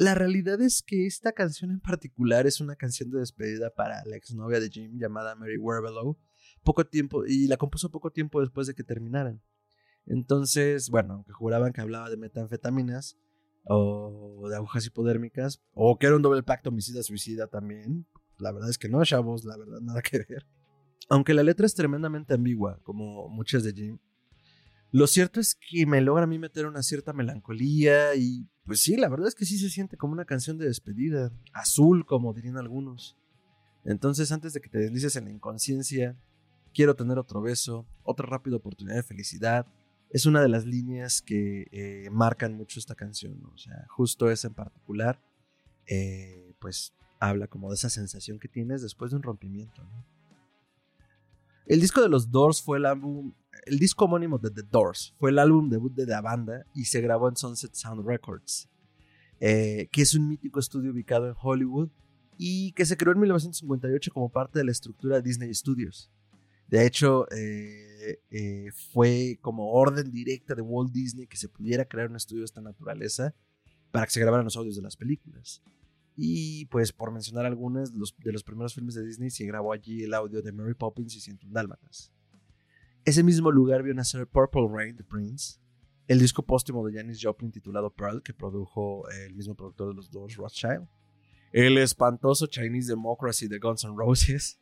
la 0.00 0.14
realidad 0.14 0.62
es 0.62 0.80
que 0.80 1.06
esta 1.06 1.32
canción 1.32 1.70
en 1.72 1.80
particular 1.80 2.46
es 2.46 2.62
una 2.62 2.74
canción 2.74 3.10
de 3.10 3.18
despedida 3.18 3.68
para 3.68 4.02
la 4.06 4.16
exnovia 4.16 4.58
de 4.58 4.70
Jim 4.70 4.98
llamada 4.98 5.34
Mary 5.34 5.58
Werbelow, 5.58 6.18
poco 6.62 6.86
tiempo, 6.86 7.26
y 7.26 7.48
la 7.48 7.58
compuso 7.58 7.90
poco 7.90 8.10
tiempo 8.10 8.40
después 8.40 8.66
de 8.66 8.74
que 8.74 8.82
terminaran. 8.82 9.42
Entonces, 10.10 10.90
bueno, 10.90 11.14
aunque 11.14 11.32
juraban 11.32 11.72
que 11.72 11.80
hablaba 11.80 12.10
de 12.10 12.16
metanfetaminas 12.16 13.16
o 13.64 14.48
de 14.48 14.56
agujas 14.56 14.84
hipodérmicas, 14.84 15.62
o 15.72 15.98
que 15.98 16.08
era 16.08 16.16
un 16.16 16.22
doble 16.22 16.42
pacto 16.42 16.70
homicida-suicida 16.70 17.46
también, 17.46 18.06
la 18.38 18.50
verdad 18.50 18.70
es 18.70 18.78
que 18.78 18.88
no, 18.88 19.04
chavos, 19.04 19.44
la 19.44 19.56
verdad, 19.56 19.80
nada 19.80 20.02
que 20.02 20.18
ver. 20.18 20.48
Aunque 21.08 21.32
la 21.32 21.44
letra 21.44 21.64
es 21.64 21.76
tremendamente 21.76 22.34
ambigua, 22.34 22.80
como 22.82 23.28
muchas 23.28 23.62
de 23.62 23.72
Jim, 23.72 23.98
lo 24.90 25.06
cierto 25.06 25.38
es 25.38 25.54
que 25.54 25.86
me 25.86 26.00
logra 26.00 26.24
a 26.24 26.26
mí 26.26 26.40
meter 26.40 26.66
una 26.66 26.82
cierta 26.82 27.12
melancolía 27.12 28.16
y 28.16 28.48
pues 28.64 28.80
sí, 28.80 28.96
la 28.96 29.08
verdad 29.08 29.28
es 29.28 29.36
que 29.36 29.44
sí 29.44 29.58
se 29.58 29.70
siente 29.70 29.96
como 29.96 30.12
una 30.12 30.24
canción 30.24 30.58
de 30.58 30.66
despedida, 30.66 31.30
azul 31.52 32.04
como 32.04 32.34
dirían 32.34 32.56
algunos. 32.56 33.16
Entonces 33.84 34.32
antes 34.32 34.54
de 34.54 34.60
que 34.60 34.68
te 34.68 34.78
deslices 34.78 35.14
en 35.14 35.26
la 35.26 35.30
inconsciencia, 35.30 36.18
quiero 36.74 36.96
tener 36.96 37.18
otro 37.18 37.40
beso, 37.40 37.86
otra 38.02 38.26
rápida 38.26 38.56
oportunidad 38.56 38.96
de 38.96 39.04
felicidad, 39.04 39.66
es 40.10 40.26
una 40.26 40.42
de 40.42 40.48
las 40.48 40.66
líneas 40.66 41.22
que 41.22 41.68
eh, 41.70 42.10
marcan 42.10 42.54
mucho 42.54 42.78
esta 42.78 42.94
canción, 42.94 43.42
o 43.52 43.56
sea, 43.56 43.86
justo 43.88 44.30
esa 44.30 44.48
en 44.48 44.54
particular, 44.54 45.20
eh, 45.86 46.54
pues 46.58 46.92
habla 47.18 47.46
como 47.46 47.70
de 47.70 47.76
esa 47.76 47.90
sensación 47.90 48.38
que 48.38 48.48
tienes 48.48 48.82
después 48.82 49.10
de 49.10 49.16
un 49.16 49.22
rompimiento. 49.22 49.82
El 51.66 51.80
disco 51.80 52.02
de 52.02 52.08
los 52.08 52.30
Doors 52.30 52.60
fue 52.60 52.78
el 52.78 52.86
álbum 52.86 53.32
el 53.66 53.78
disco 53.78 54.06
homónimo 54.06 54.38
de 54.38 54.50
The 54.50 54.62
Doors 54.62 55.14
fue 55.18 55.30
el 55.30 55.38
álbum 55.38 55.68
debut 55.68 55.92
de 55.94 56.06
la 56.06 56.20
banda 56.20 56.64
y 56.74 56.86
se 56.86 57.00
grabó 57.00 57.28
en 57.28 57.36
Sunset 57.36 57.74
Sound 57.74 58.06
Records, 58.06 58.68
eh, 59.38 59.88
que 59.92 60.02
es 60.02 60.14
un 60.14 60.28
mítico 60.28 60.60
estudio 60.60 60.92
ubicado 60.92 61.28
en 61.28 61.34
Hollywood 61.40 61.90
y 62.38 62.72
que 62.72 62.86
se 62.86 62.96
creó 62.96 63.12
en 63.12 63.20
1958 63.20 64.10
como 64.12 64.30
parte 64.30 64.58
de 64.58 64.64
la 64.64 64.72
estructura 64.72 65.20
Disney 65.20 65.52
Studios. 65.52 66.10
De 66.70 66.86
hecho, 66.86 67.26
eh, 67.32 68.20
eh, 68.30 68.70
fue 68.92 69.40
como 69.42 69.72
orden 69.72 70.12
directa 70.12 70.54
de 70.54 70.62
Walt 70.62 70.92
Disney 70.92 71.26
que 71.26 71.36
se 71.36 71.48
pudiera 71.48 71.84
crear 71.84 72.08
un 72.08 72.14
estudio 72.14 72.42
de 72.42 72.44
esta 72.44 72.60
naturaleza 72.60 73.34
para 73.90 74.06
que 74.06 74.12
se 74.12 74.20
grabaran 74.20 74.44
los 74.44 74.56
audios 74.56 74.76
de 74.76 74.82
las 74.82 74.96
películas. 74.96 75.64
Y 76.14 76.66
pues 76.66 76.92
por 76.92 77.10
mencionar 77.10 77.44
algunos 77.44 77.92
de 77.92 78.32
los 78.32 78.44
primeros 78.44 78.72
filmes 78.72 78.94
de 78.94 79.04
Disney, 79.04 79.30
se 79.30 79.44
grabó 79.46 79.72
allí 79.72 80.04
el 80.04 80.14
audio 80.14 80.42
de 80.42 80.52
Mary 80.52 80.74
Poppins 80.74 81.16
y 81.16 81.20
101 81.20 81.52
Dálmatas. 81.52 82.12
Ese 83.04 83.24
mismo 83.24 83.50
lugar 83.50 83.82
vio 83.82 83.92
nacer 83.92 84.28
Purple 84.28 84.68
Rain 84.70 84.94
de 84.94 85.02
Prince, 85.02 85.58
el 86.06 86.20
disco 86.20 86.44
póstumo 86.44 86.86
de 86.86 86.96
Janis 86.96 87.18
Joplin 87.20 87.50
titulado 87.50 87.90
Pearl, 87.90 88.22
que 88.22 88.32
produjo 88.32 89.08
el 89.10 89.34
mismo 89.34 89.56
productor 89.56 89.88
de 89.88 89.94
los 89.94 90.10
dos, 90.10 90.36
Rothschild, 90.36 90.86
el 91.52 91.78
espantoso 91.78 92.46
Chinese 92.46 92.92
Democracy 92.92 93.48
de 93.48 93.58
Guns 93.58 93.82
N' 93.82 93.94
Roses, 93.96 94.60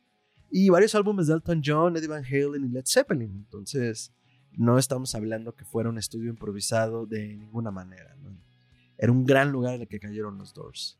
y 0.51 0.69
varios 0.69 0.95
álbumes 0.95 1.27
de 1.27 1.33
Elton 1.33 1.61
John, 1.63 1.97
Eddie 1.97 2.07
Van 2.07 2.23
Halen 2.23 2.65
y 2.65 2.69
Led 2.69 2.85
Zeppelin. 2.85 3.31
Entonces, 3.31 4.11
no 4.53 4.77
estamos 4.77 5.13
hablando 5.15 5.55
que 5.55 5.65
fuera 5.65 5.89
un 5.89 5.97
estudio 5.97 6.29
improvisado 6.29 7.05
de 7.05 7.35
ninguna 7.35 7.71
manera. 7.71 8.15
Era 8.97 9.11
un 9.11 9.25
gran 9.25 9.51
lugar 9.51 9.75
en 9.75 9.81
el 9.81 9.87
que 9.87 9.99
cayeron 9.99 10.37
los 10.37 10.53
Doors. 10.53 10.99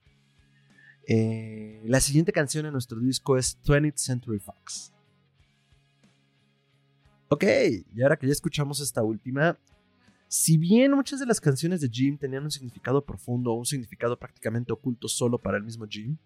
Eh, 1.08 1.82
la 1.86 2.00
siguiente 2.00 2.32
canción 2.32 2.66
en 2.66 2.74
nuestro 2.74 3.00
disco 3.00 3.38
es 3.38 3.60
20th 3.64 3.98
Century 3.98 4.40
Fox. 4.40 4.94
Ok, 7.30 7.44
y 7.94 8.02
ahora 8.02 8.18
que 8.18 8.28
ya 8.28 8.34
escuchamos 8.34 8.80
esta 8.80 9.04
última, 9.04 9.58
si 10.28 10.58
bien 10.58 10.92
muchas 10.92 11.20
de 11.20 11.26
las 11.26 11.42
canciones 11.42 11.82
de 11.82 11.90
Jim 11.90 12.18
tenían 12.18 12.44
un 12.44 12.52
significado 12.52 13.04
profundo 13.04 13.52
o 13.52 13.56
un 13.56 13.66
significado 13.66 14.18
prácticamente 14.18 14.72
oculto 14.72 15.08
solo 15.08 15.40
para 15.40 15.58
el 15.58 15.64
mismo 15.64 15.86
Jim, 15.88 16.18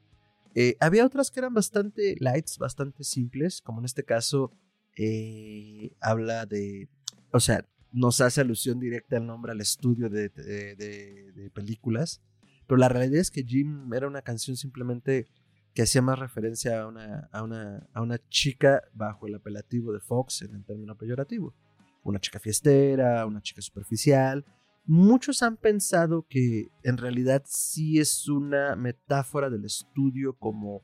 eh, 0.56 0.76
había 0.80 1.06
otras 1.06 1.32
que 1.32 1.40
eran 1.40 1.54
bastante 1.54 2.16
lights, 2.20 2.58
bastante 2.58 3.04
simples, 3.04 3.62
como 3.62 3.80
en 3.80 3.86
este 3.86 4.04
caso 4.04 4.52
eh, 4.96 5.96
habla 6.00 6.46
de, 6.46 6.90
o 7.32 7.40
sea, 7.40 7.68
nos 7.92 8.22
hace 8.22 8.42
alusión 8.42 8.80
directa 8.80 9.18
al 9.18 9.28
nombre 9.28 9.52
al 9.52 9.62
estudio 9.62 10.10
de, 10.10 10.30
de 10.30 11.52
películas, 11.54 12.22
pero 12.68 12.78
la 12.78 12.90
realidad 12.90 13.22
es 13.22 13.32
que 13.32 13.44
Jim 13.44 13.94
era 13.94 14.08
una 14.08 14.22
canción 14.22 14.58
simplemente 14.58 15.28
que 15.74 15.82
hacía 15.82 16.02
más 16.02 16.20
referencia 16.20 16.82
a 16.82 16.88
una, 16.88 17.30
a, 17.32 17.44
una, 17.44 17.88
a 17.94 18.02
una 18.02 18.20
chica 18.30 18.84
bajo 18.94 19.28
el 19.28 19.36
apelativo 19.36 19.92
de 19.92 20.00
Fox 20.00 20.44
en 20.44 20.54
el 20.54 20.64
término 20.64 20.96
peyorativo. 20.96 21.56
Una 22.04 22.20
chica 22.20 22.40
fiestera, 22.40 23.26
una 23.26 23.42
chica 23.42 23.62
superficial. 23.62 24.46
Muchos 24.86 25.44
han 25.44 25.56
pensado 25.56 26.26
que 26.30 26.70
en 26.84 26.98
realidad 26.98 27.44
sí 27.46 28.00
es 28.00 28.28
una 28.28 28.76
metáfora 28.76 29.50
del 29.50 29.64
estudio 29.64 30.34
como 30.34 30.82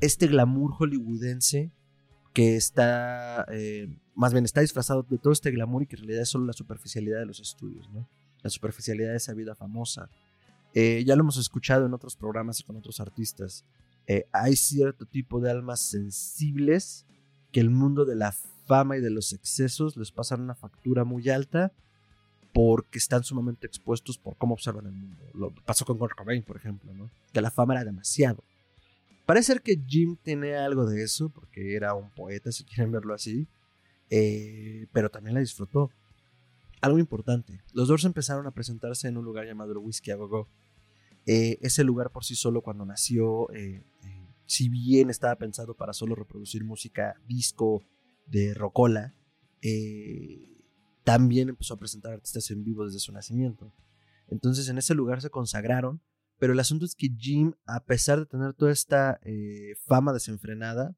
este 0.00 0.26
glamour 0.26 0.72
hollywoodense 0.74 1.72
que 2.34 2.56
está, 2.56 3.46
eh, 3.50 3.88
más 4.14 4.32
bien 4.32 4.44
está 4.44 4.60
disfrazado 4.60 5.02
de 5.02 5.18
todo 5.18 5.32
este 5.32 5.50
glamour 5.50 5.82
y 5.82 5.86
que 5.86 5.96
en 5.96 6.02
realidad 6.02 6.22
es 6.22 6.28
solo 6.28 6.44
la 6.44 6.52
superficialidad 6.52 7.20
de 7.20 7.26
los 7.26 7.40
estudios. 7.40 7.88
La 8.42 8.50
superficialidad 8.50 9.10
de 9.10 9.16
esa 9.16 9.32
vida 9.32 9.54
famosa. 9.54 10.10
Eh, 10.74 11.02
ya 11.06 11.16
lo 11.16 11.22
hemos 11.22 11.38
escuchado 11.38 11.86
en 11.86 11.94
otros 11.94 12.16
programas 12.16 12.60
y 12.60 12.64
con 12.64 12.76
otros 12.76 13.00
artistas. 13.00 13.64
Eh, 14.06 14.26
hay 14.30 14.56
cierto 14.56 15.06
tipo 15.06 15.40
de 15.40 15.50
almas 15.50 15.80
sensibles 15.80 17.06
que 17.50 17.60
el 17.60 17.70
mundo 17.70 18.04
de 18.04 18.14
la 18.14 18.32
fama 18.66 18.98
y 18.98 19.00
de 19.00 19.10
los 19.10 19.32
excesos 19.32 19.96
les 19.96 20.12
pasan 20.12 20.42
una 20.42 20.54
factura 20.54 21.04
muy 21.04 21.30
alta 21.30 21.72
porque 22.58 22.98
están 22.98 23.22
sumamente 23.22 23.68
expuestos 23.68 24.18
por 24.18 24.36
cómo 24.36 24.54
observan 24.54 24.86
el 24.86 24.92
mundo. 24.92 25.22
Lo 25.32 25.54
pasó 25.64 25.84
con 25.84 25.96
Kurt 25.96 26.16
Cobain, 26.16 26.42
por 26.42 26.56
ejemplo, 26.56 26.92
que 27.32 27.40
la 27.40 27.52
fama 27.52 27.74
era 27.74 27.84
demasiado. 27.84 28.42
Parece 29.26 29.52
ser 29.52 29.62
que 29.62 29.80
Jim 29.86 30.16
tiene 30.20 30.56
algo 30.56 30.84
de 30.84 31.04
eso, 31.04 31.28
porque 31.28 31.76
era 31.76 31.94
un 31.94 32.10
poeta, 32.10 32.50
si 32.50 32.64
quieren 32.64 32.90
verlo 32.90 33.14
así, 33.14 33.46
eh, 34.10 34.88
pero 34.92 35.08
también 35.08 35.34
la 35.34 35.40
disfrutó. 35.40 35.92
Algo 36.80 36.98
importante, 36.98 37.62
los 37.74 37.86
Doors 37.86 38.04
empezaron 38.04 38.44
a 38.48 38.50
presentarse 38.50 39.06
en 39.06 39.16
un 39.18 39.24
lugar 39.24 39.46
llamado 39.46 39.70
el 39.70 39.78
Whiskey 39.78 40.12
a 40.12 40.16
Go 40.16 40.48
eh, 41.26 41.58
ese 41.60 41.84
lugar 41.84 42.10
por 42.10 42.24
sí 42.24 42.34
solo 42.34 42.60
cuando 42.60 42.84
nació, 42.84 43.52
eh, 43.52 43.84
eh, 44.02 44.34
si 44.46 44.68
bien 44.68 45.10
estaba 45.10 45.36
pensado 45.36 45.74
para 45.74 45.92
solo 45.92 46.16
reproducir 46.16 46.64
música 46.64 47.14
disco 47.28 47.84
de 48.26 48.52
rocola, 48.52 49.14
también 51.08 51.48
empezó 51.48 51.72
a 51.72 51.78
presentar 51.78 52.12
artistas 52.12 52.50
en 52.50 52.62
vivo 52.64 52.84
desde 52.84 52.98
su 52.98 53.12
nacimiento. 53.12 53.72
Entonces 54.26 54.68
en 54.68 54.76
ese 54.76 54.94
lugar 54.94 55.22
se 55.22 55.30
consagraron, 55.30 56.02
pero 56.38 56.52
el 56.52 56.60
asunto 56.60 56.84
es 56.84 56.94
que 56.94 57.08
Jim, 57.16 57.54
a 57.64 57.82
pesar 57.86 58.18
de 58.18 58.26
tener 58.26 58.52
toda 58.52 58.72
esta 58.72 59.18
fama 59.86 60.12
desenfrenada, 60.12 60.94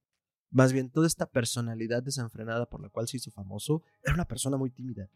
más 0.50 0.72
bien 0.72 0.90
toda 0.90 1.06
esta 1.06 1.26
personalidad 1.26 2.02
desenfrenada 2.02 2.68
por 2.68 2.82
la 2.82 2.88
cual 2.88 3.06
se 3.06 3.18
hizo 3.18 3.30
famoso, 3.30 3.84
era 4.02 4.14
una 4.14 4.24
persona 4.24 4.56
muy 4.56 4.72
tímida. 4.72 5.08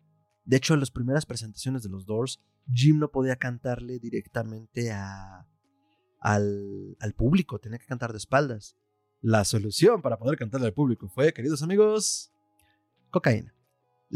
De 0.44 0.58
hecho, 0.58 0.74
en 0.74 0.80
las 0.80 0.92
primeras 0.92 1.26
presentaciones 1.26 1.82
de 1.82 1.88
los 1.88 2.06
Doors, 2.06 2.40
Jim 2.72 3.00
no 3.00 3.10
podía 3.10 3.34
cantarle 3.34 3.98
directamente 3.98 4.92
al, 4.92 5.44
al, 7.00 7.14
público, 7.14 7.58
tenía 7.58 7.80
que 7.80 7.86
cantar 7.86 8.12
de 8.12 8.18
espaldas. 8.18 8.76
La 9.20 9.44
solución 9.44 10.02
para 10.02 10.20
poder 10.20 10.38
cantarle 10.38 10.68
al 10.68 10.74
público 10.74 11.08
fue, 11.08 11.32
queridos 11.32 11.64
amigos, 11.64 12.30
cocaína. 13.10 13.53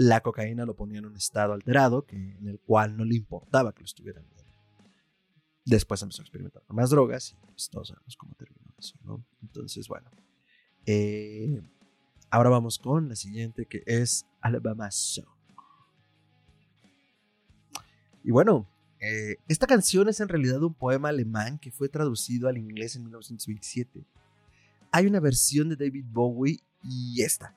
La 0.01 0.21
cocaína 0.21 0.65
lo 0.65 0.77
ponía 0.77 1.01
en 1.01 1.07
un 1.07 1.17
estado 1.17 1.53
alterado 1.53 2.07
que, 2.07 2.15
en 2.15 2.47
el 2.47 2.61
cual 2.61 2.97
no 2.97 3.05
le 3.05 3.17
importaba 3.17 3.73
que 3.73 3.81
lo 3.81 3.87
estuvieran 3.87 4.25
viendo. 4.31 4.55
Después 5.65 6.01
empezó 6.03 6.23
a 6.23 6.25
experimentar 6.25 6.63
con 6.63 6.77
más 6.77 6.91
drogas 6.91 7.33
y 7.33 7.47
pues, 7.47 7.69
todos 7.69 7.89
sabemos 7.89 8.17
cómo 8.17 8.33
terminó 8.37 8.73
eso, 8.79 8.95
¿no? 9.03 9.25
Entonces, 9.43 9.89
bueno. 9.89 10.09
Eh, 10.87 11.61
ahora 12.31 12.49
vamos 12.49 12.79
con 12.79 13.09
la 13.09 13.17
siguiente 13.17 13.67
que 13.67 13.83
es 13.87 14.25
Alabama 14.41 14.89
Song. 14.93 15.27
Y 18.23 18.31
bueno, 18.31 18.69
Eh, 19.01 19.37
esta 19.47 19.67
canción 19.69 20.09
es 20.09 20.19
en 20.21 20.29
realidad 20.29 20.63
un 20.63 20.75
poema 20.75 21.09
alemán 21.11 21.59
que 21.59 21.71
fue 21.71 21.89
traducido 21.89 22.49
al 22.49 22.57
inglés 22.57 22.97
en 22.97 23.03
1927. 23.03 24.05
Hay 24.91 25.07
una 25.07 25.21
versión 25.21 25.69
de 25.69 25.77
David 25.77 26.05
Bowie 26.09 26.61
y 26.83 27.23
esta. 27.23 27.57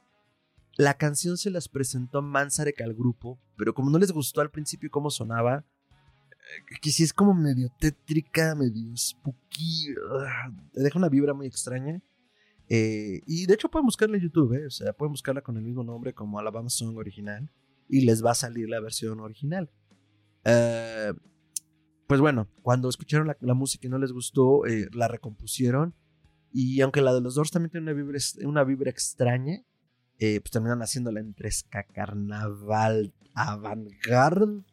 La 0.78 0.96
canción 0.96 1.38
se 1.38 1.51
las 1.51 1.68
presentó 1.68 2.22
Manzarek 2.22 2.82
al 2.82 2.94
grupo, 2.94 3.40
pero 3.58 3.74
como 3.74 3.90
no 3.90 4.00
les 4.00 4.12
gustó 4.12 4.42
al 4.42 4.51
principio 4.51 4.90
cómo 4.90 5.10
sonaba, 5.10 5.66
eh, 6.30 6.78
que 6.82 6.92
si 6.92 7.04
es 7.04 7.13
como 7.13 7.34
medio 7.34 7.70
tétrica, 7.80 8.56
medio 8.56 8.96
spooky, 8.96 9.94
te 10.74 10.82
deja 10.82 10.98
una 10.98 11.10
vibra 11.10 11.34
muy 11.34 11.48
extraña. 11.48 12.01
Eh, 12.70 13.22
y 13.25 13.48
de 13.48 13.54
hecho 13.54 13.70
pueden 13.70 13.86
buscarla 13.86 14.16
en 14.16 14.24
YouTube, 14.24 14.66
o 14.66 14.70
sea, 14.70 14.94
pueden 14.94 15.12
buscarla 15.12 15.42
con 15.42 15.58
el 15.58 15.63
mismo 15.63 15.84
nombre 15.84 16.13
como 16.13 16.40
Alabama 16.40 16.70
Song 16.70 16.96
original 16.96 17.51
y 17.90 18.06
les 18.06 18.24
va 18.24 18.32
a 18.32 18.36
salir 18.36 18.70
la 18.70 18.80
versión 18.80 19.20
original. 19.20 19.70
Eh, 20.46 21.13
pues 22.08 22.20
bueno, 22.22 22.48
cuando 22.62 22.90
escucharon 22.90 23.28
la, 23.40 23.54
música 23.54 23.88
y 23.88 23.90
no 23.90 23.98
les 23.98 24.12
gustó, 24.12 24.66
eh, 24.66 24.90
la 24.94 25.08
recompusieron. 25.08 25.96
Y 26.54 26.82
aunque 26.82 27.01
la 27.01 27.13
de 27.13 27.22
los 27.22 27.36
Doors 27.36 27.51
también 27.51 27.72
tiene 27.72 27.92
una 27.92 27.94
vibra, 27.94 28.20
una 28.46 28.63
vibra 28.63 28.90
extraña, 28.90 29.63
eh, 30.24 30.40
pues 30.40 30.51
terminan 30.51 30.84
haciéndola 30.84 31.20
entre 31.20 31.50
ska 31.50 31.84
carnaval 31.84 33.12
avant-garde 33.34 34.63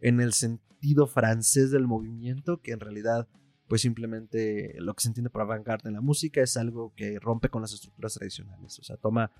en 0.00 0.20
el 0.20 0.32
sentido 0.32 1.06
francés 1.06 1.70
del 1.70 1.86
movimiento, 1.86 2.60
que 2.60 2.72
en 2.72 2.80
realidad, 2.80 3.28
pues 3.68 3.82
simplemente 3.82 4.74
lo 4.80 4.94
que 4.94 5.02
se 5.02 5.08
entiende 5.08 5.30
por 5.30 5.42
avant-garde 5.42 5.88
en 5.88 5.94
la 5.94 6.00
música 6.00 6.42
es 6.42 6.56
algo 6.56 6.92
que 6.96 7.20
rompe 7.20 7.48
con 7.48 7.62
las 7.62 7.72
estructuras 7.72 8.14
tradicionales. 8.14 8.76
O 8.80 8.82
sea, 8.82 8.96
toma 8.96 9.30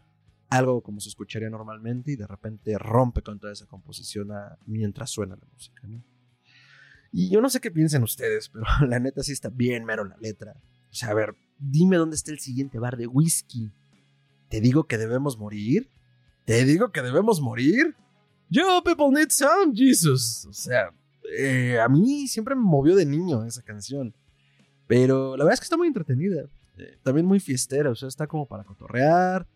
algo 0.49 0.81
como 0.81 1.01
se 1.01 1.09
escucharía 1.09 1.51
normalmente 1.51 2.13
y 2.13 2.17
de 2.17 2.29
repente 2.29 2.79
rompe 2.79 3.23
con 3.23 3.41
toda 3.41 3.53
esa 3.53 3.67
composición 3.67 4.29
mientras 4.65 5.11
suena 5.11 5.35
la 5.35 5.47
música, 5.53 5.89
¿no? 5.89 6.05
Y 7.11 7.31
yo 7.31 7.41
no 7.41 7.51
sé 7.51 7.59
qué 7.59 7.73
piensen 7.73 8.05
ustedes, 8.05 8.49
pero 8.49 8.65
la 8.87 9.01
neta 9.01 9.25
sí 9.25 9.33
está 9.33 9.49
bien 9.49 9.85
mero 9.85 10.05
la 10.05 10.19
letra. 10.19 10.55
O 10.89 10.95
sea, 10.95 11.11
a 11.11 11.15
ver, 11.15 11.35
dime 11.59 11.97
dónde 11.97 12.15
está 12.15 12.31
el 12.31 12.39
siguiente 12.39 12.79
bar 12.79 12.97
de 12.97 13.09
whisky. 13.09 13.73
¿Te 14.49 14.61
digo 14.61 14.87
que 14.87 14.99
debemos 14.99 15.39
morir? 15.39 15.91
¿Te 16.45 16.65
digo 16.65 16.91
que 16.91 17.03
debemos 17.03 17.41
morir? 17.41 17.95
Yo, 18.49 18.83
people 18.83 19.11
need 19.11 19.29
some, 19.31 19.75
Jesus. 19.75 20.47
O 20.47 20.53
sea, 20.53 20.95
eh, 21.37 21.79
a 21.79 21.89
mí 21.89 22.27
siempre 22.27 22.55
me 22.55 22.63
movió 22.63 22.97
de 22.97 23.05
niño 23.05 23.45
esa 23.45 23.63
canción. 23.63 24.15
Pero 24.87 25.37
la 25.37 25.45
verdad 25.45 25.55
es 25.55 25.61
que 25.61 25.65
está 25.65 25.77
muy 25.77 25.89
entretenida. 25.89 26.49
Eh, 26.79 26.99
también 27.03 27.27
muy 27.27 27.41
fiestera, 27.41 27.91
o 27.91 27.95
sea, 27.95 28.09
está 28.09 28.27
como 28.27 28.47
para 28.47 28.65
cotorrear. 28.65 29.47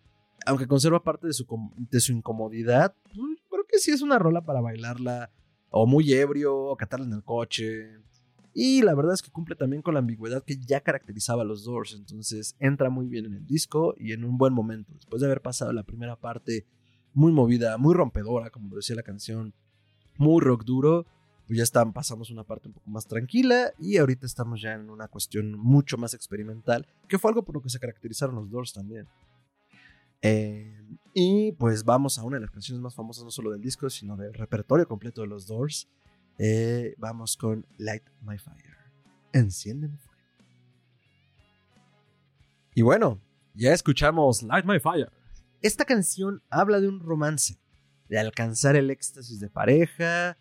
Aunque 0.44 0.66
conserva 0.66 1.02
parte 1.02 1.28
de 1.28 1.32
su, 1.32 1.46
de 1.90 2.00
su 2.00 2.12
incomodidad, 2.12 2.94
pues, 3.04 3.38
creo 3.48 3.64
que 3.66 3.78
sí 3.78 3.92
es 3.92 4.02
una 4.02 4.18
rola 4.18 4.44
para 4.44 4.60
bailarla 4.60 5.30
o 5.70 5.86
muy 5.86 6.12
ebrio, 6.12 6.54
o 6.54 6.76
cantarle 6.76 7.06
en 7.06 7.12
el 7.14 7.24
coche. 7.24 8.00
Y 8.54 8.82
la 8.82 8.94
verdad 8.94 9.14
es 9.14 9.22
que 9.22 9.30
cumple 9.30 9.56
también 9.56 9.82
con 9.82 9.94
la 9.94 10.00
ambigüedad 10.00 10.44
que 10.44 10.58
ya 10.58 10.80
caracterizaba 10.80 11.42
a 11.42 11.44
los 11.44 11.64
Doors, 11.64 11.94
entonces 11.94 12.54
entra 12.58 12.90
muy 12.90 13.06
bien 13.08 13.26
en 13.26 13.34
el 13.34 13.46
disco 13.46 13.94
y 13.98 14.12
en 14.12 14.24
un 14.24 14.36
buen 14.36 14.52
momento. 14.52 14.92
Después 14.94 15.20
de 15.20 15.26
haber 15.26 15.40
pasado 15.40 15.72
la 15.72 15.84
primera 15.84 16.16
parte 16.16 16.66
muy 17.14 17.32
movida, 17.32 17.78
muy 17.78 17.94
rompedora, 17.94 18.50
como 18.50 18.76
decía 18.76 18.96
la 18.96 19.02
canción, 19.02 19.54
muy 20.18 20.40
rock 20.40 20.64
duro, 20.64 21.06
pues 21.46 21.56
ya 21.56 21.62
están 21.64 21.92
pasamos 21.92 22.30
una 22.30 22.44
parte 22.44 22.68
un 22.68 22.74
poco 22.74 22.90
más 22.90 23.06
tranquila 23.06 23.72
y 23.78 23.96
ahorita 23.96 24.26
estamos 24.26 24.60
ya 24.60 24.74
en 24.74 24.90
una 24.90 25.08
cuestión 25.08 25.52
mucho 25.58 25.96
más 25.96 26.14
experimental, 26.14 26.86
que 27.08 27.18
fue 27.18 27.30
algo 27.30 27.44
por 27.44 27.54
lo 27.54 27.62
que 27.62 27.70
se 27.70 27.78
caracterizaron 27.78 28.36
los 28.36 28.50
Doors 28.50 28.72
también. 28.72 29.08
Eh, 30.22 30.78
y 31.14 31.52
pues 31.52 31.84
vamos 31.84 32.18
a 32.18 32.22
una 32.22 32.36
de 32.36 32.42
las 32.42 32.50
canciones 32.50 32.80
más 32.80 32.94
famosas, 32.94 33.24
no 33.24 33.30
solo 33.30 33.50
del 33.50 33.60
disco, 33.60 33.90
sino 33.90 34.16
del 34.16 34.32
repertorio 34.34 34.86
completo 34.86 35.22
de 35.22 35.26
los 35.26 35.46
Doors. 35.46 35.88
Eh, 36.38 36.94
vamos 36.98 37.36
con 37.36 37.66
Light 37.78 38.04
My 38.22 38.38
Fire. 38.38 38.76
Enciende 39.32 39.88
mi 39.88 39.96
fuego. 39.96 40.12
Y 42.74 42.82
bueno, 42.82 43.20
ya 43.54 43.72
escuchamos 43.72 44.42
Light 44.42 44.64
My 44.64 44.80
Fire. 44.80 45.10
Esta 45.60 45.84
canción 45.84 46.42
habla 46.50 46.80
de 46.80 46.88
un 46.88 47.00
romance, 47.00 47.58
de 48.08 48.18
alcanzar 48.18 48.76
el 48.76 48.90
éxtasis 48.90 49.40
de 49.40 49.48
pareja, 49.48 50.36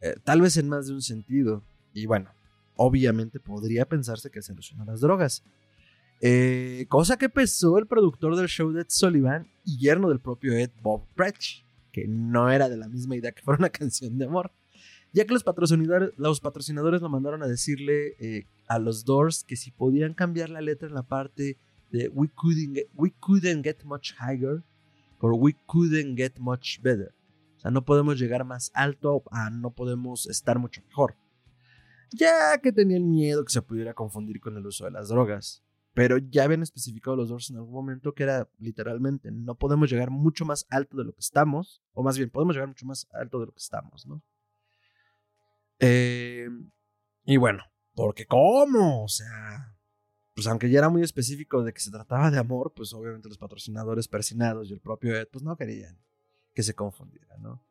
eh, 0.00 0.16
tal 0.24 0.40
vez 0.40 0.56
en 0.56 0.68
más 0.68 0.88
de 0.88 0.94
un 0.94 1.02
sentido. 1.02 1.62
Y 1.92 2.06
bueno, 2.06 2.30
obviamente 2.76 3.40
podría 3.40 3.86
pensarse 3.88 4.30
que 4.30 4.42
se 4.42 4.52
alusiona 4.52 4.82
a 4.82 4.86
las 4.86 5.00
drogas. 5.00 5.42
Eh, 6.20 6.86
cosa 6.88 7.16
que 7.16 7.28
pesó 7.28 7.78
el 7.78 7.86
productor 7.86 8.36
del 8.36 8.48
show 8.48 8.72
de 8.72 8.80
Ed 8.82 8.86
Sullivan 8.88 9.48
y 9.64 9.78
yerno 9.78 10.08
del 10.08 10.20
propio 10.20 10.52
Ed 10.52 10.70
Bob 10.82 11.06
Pretch, 11.14 11.64
que 11.92 12.06
no 12.08 12.50
era 12.50 12.68
de 12.68 12.76
la 12.76 12.88
misma 12.88 13.16
idea 13.16 13.32
que 13.32 13.42
fuera 13.42 13.58
una 13.58 13.70
canción 13.70 14.18
de 14.18 14.24
amor, 14.24 14.52
ya 15.12 15.24
que 15.24 15.32
los 15.32 15.44
patrocinadores, 15.44 16.12
los 16.16 16.42
lo 16.42 17.08
mandaron 17.08 17.42
a 17.42 17.46
decirle 17.46 18.16
eh, 18.18 18.46
a 18.66 18.78
los 18.78 19.04
Doors 19.04 19.44
que 19.44 19.56
si 19.56 19.70
podían 19.70 20.14
cambiar 20.14 20.50
la 20.50 20.60
letra 20.60 20.88
en 20.88 20.94
la 20.94 21.02
parte 21.02 21.58
de 21.90 22.08
We 22.10 22.28
couldn't 22.34 22.74
get, 22.74 22.88
we 22.94 23.12
couldn't 23.20 23.64
get 23.64 23.84
much 23.84 24.12
higher 24.20 24.62
por 25.18 25.32
We 25.32 25.56
couldn't 25.66 26.16
get 26.16 26.38
much 26.38 26.80
better. 26.82 27.14
O 27.56 27.60
sea, 27.60 27.70
no 27.70 27.84
podemos 27.84 28.18
llegar 28.18 28.44
más 28.44 28.70
alto 28.74 29.22
a 29.30 29.50
no 29.50 29.70
podemos 29.70 30.26
estar 30.26 30.58
mucho 30.58 30.82
mejor. 30.86 31.16
Ya 32.10 32.58
que 32.58 32.72
tenían 32.72 33.10
miedo 33.10 33.44
que 33.44 33.52
se 33.52 33.62
pudiera 33.62 33.94
confundir 33.94 34.40
con 34.40 34.56
el 34.56 34.66
uso 34.66 34.84
de 34.84 34.92
las 34.92 35.08
drogas. 35.08 35.62
Pero 35.94 36.18
ya 36.18 36.44
habían 36.44 36.62
especificado 36.62 37.16
los 37.16 37.28
Doors 37.28 37.50
en 37.50 37.56
algún 37.56 37.72
momento 37.72 38.14
que 38.14 38.22
era 38.22 38.48
literalmente, 38.58 39.32
no 39.32 39.56
podemos 39.56 39.90
llegar 39.90 40.10
mucho 40.10 40.44
más 40.44 40.64
alto 40.70 40.96
de 40.96 41.04
lo 41.04 41.12
que 41.12 41.20
estamos, 41.20 41.82
o 41.92 42.04
más 42.04 42.16
bien, 42.16 42.30
podemos 42.30 42.54
llegar 42.54 42.68
mucho 42.68 42.86
más 42.86 43.08
alto 43.12 43.40
de 43.40 43.46
lo 43.46 43.52
que 43.52 43.58
estamos, 43.58 44.06
¿no? 44.06 44.22
Eh, 45.80 46.48
y 47.24 47.36
bueno, 47.36 47.62
porque 47.94 48.26
¿cómo? 48.26 49.04
O 49.04 49.08
sea, 49.08 49.76
pues 50.34 50.46
aunque 50.46 50.70
ya 50.70 50.78
era 50.78 50.88
muy 50.88 51.02
específico 51.02 51.62
de 51.62 51.72
que 51.72 51.80
se 51.80 51.90
trataba 51.90 52.30
de 52.30 52.38
amor, 52.38 52.72
pues 52.74 52.92
obviamente 52.92 53.28
los 53.28 53.38
patrocinadores 53.38 54.08
persinados 54.08 54.70
y 54.70 54.72
el 54.72 54.80
propio 54.80 55.16
Ed, 55.16 55.28
pues 55.32 55.44
no 55.44 55.56
querían 55.56 55.98
que 56.54 56.62
se 56.62 56.74
confundiera, 56.74 57.36
¿no? 57.38 57.64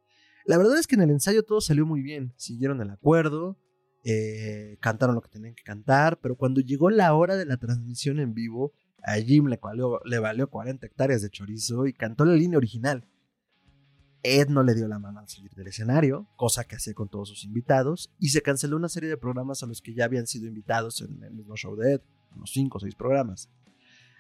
La 0.46 0.58
verdad 0.58 0.78
es 0.78 0.88
que 0.88 0.96
en 0.96 1.02
el 1.02 1.10
ensayo 1.10 1.44
todo 1.44 1.60
salió 1.60 1.86
muy 1.86 2.02
bien, 2.02 2.34
siguieron 2.38 2.82
el 2.82 2.90
acuerdo, 2.90 3.58
eh, 4.06 4.78
cantaron 4.80 5.16
lo 5.16 5.22
que 5.22 5.30
tenían 5.30 5.56
que 5.56 5.64
cantar, 5.64 6.20
pero 6.22 6.38
cuando 6.38 6.62
llegó 6.62 6.90
la 6.90 7.14
hora 7.14 7.36
de 7.36 7.46
la 7.46 7.58
transmisión 7.58 8.20
en 8.20 8.34
vivo, 8.34 8.74
a 9.04 9.16
Jim 9.16 9.48
le 9.48 9.58
valió, 9.58 10.00
le 10.06 10.20
valió 10.20 10.50
40 10.50 10.86
hectáreas 10.86 11.22
de 11.22 11.30
chorizo 11.30 11.86
y 11.88 11.94
cantó 11.94 12.24
la 12.24 12.34
línea 12.34 12.58
original. 12.58 13.06
Ed 14.36 14.50
no 14.50 14.64
le 14.64 14.76
dio 14.76 14.88
la 14.88 15.00
mano 15.00 15.20
al 15.20 15.30
salir 15.30 15.52
del 15.54 15.68
escenario, 15.68 16.28
cosa 16.36 16.66
que 16.66 16.76
hacía 16.76 16.94
con 16.94 17.10
todos 17.10 17.30
sus 17.30 17.44
invitados, 17.44 18.12
y 18.20 18.30
se 18.30 18.42
canceló 18.42 18.78
una 18.78 18.90
serie 18.90 19.10
de 19.10 19.18
programas 19.18 19.64
a 19.64 19.68
los 19.68 19.82
que 19.82 19.94
ya 19.94 20.06
habían 20.06 20.28
sido 20.28 20.48
invitados 20.48 21.02
en 21.02 21.24
el 21.24 21.34
mismo 21.34 21.56
show 21.56 21.76
de 21.76 21.94
Ed, 21.94 22.02
unos 22.36 22.52
5 22.52 22.78
o 22.78 22.82
6 22.82 22.96
programas. 22.96 23.50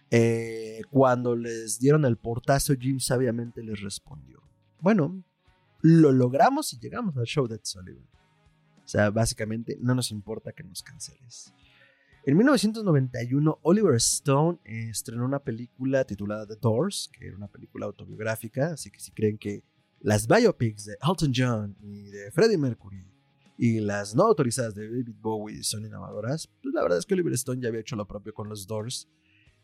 Eh, 0.09 0.81
cuando 0.89 1.35
les 1.35 1.79
dieron 1.79 2.05
el 2.05 2.17
portazo, 2.17 2.73
Jim 2.79 2.99
sabiamente 2.99 3.61
les 3.61 3.81
respondió: 3.81 4.41
Bueno, 4.79 5.23
lo 5.81 6.11
logramos 6.11 6.73
y 6.73 6.79
llegamos 6.79 7.17
al 7.17 7.25
show 7.25 7.47
de 7.47 7.55
Ed 7.55 7.61
Sullivan. 7.63 8.07
O 8.83 8.87
sea, 8.87 9.09
básicamente 9.09 9.77
no 9.81 9.93
nos 9.95 10.11
importa 10.11 10.53
que 10.53 10.63
nos 10.63 10.81
canceles. 10.81 11.53
En 12.25 12.35
1991, 12.35 13.59
Oliver 13.61 13.95
Stone 13.95 14.59
estrenó 14.65 15.25
una 15.25 15.39
película 15.39 16.03
titulada 16.03 16.45
The 16.45 16.55
Doors, 16.55 17.09
que 17.11 17.27
era 17.27 17.37
una 17.37 17.47
película 17.47 17.85
autobiográfica, 17.85 18.73
así 18.73 18.91
que 18.91 18.99
si 18.99 19.11
creen 19.11 19.37
que 19.37 19.63
las 19.99 20.27
biopics 20.27 20.85
de 20.85 20.97
Elton 21.01 21.31
John 21.35 21.75
y 21.81 22.09
de 22.09 22.31
Freddie 22.31 22.57
Mercury 22.57 23.07
y 23.57 23.79
las 23.79 24.15
no 24.15 24.23
autorizadas 24.23 24.75
de 24.75 24.87
David 24.87 25.09
Bowie 25.19 25.63
son 25.63 25.85
innovadoras, 25.85 26.47
pues 26.61 26.73
la 26.73 26.83
verdad 26.83 26.99
es 26.99 27.05
que 27.05 27.15
Oliver 27.15 27.33
Stone 27.33 27.61
ya 27.61 27.69
había 27.69 27.81
hecho 27.81 27.95
lo 27.95 28.07
propio 28.07 28.33
con 28.33 28.49
los 28.49 28.67
Doors. 28.67 29.09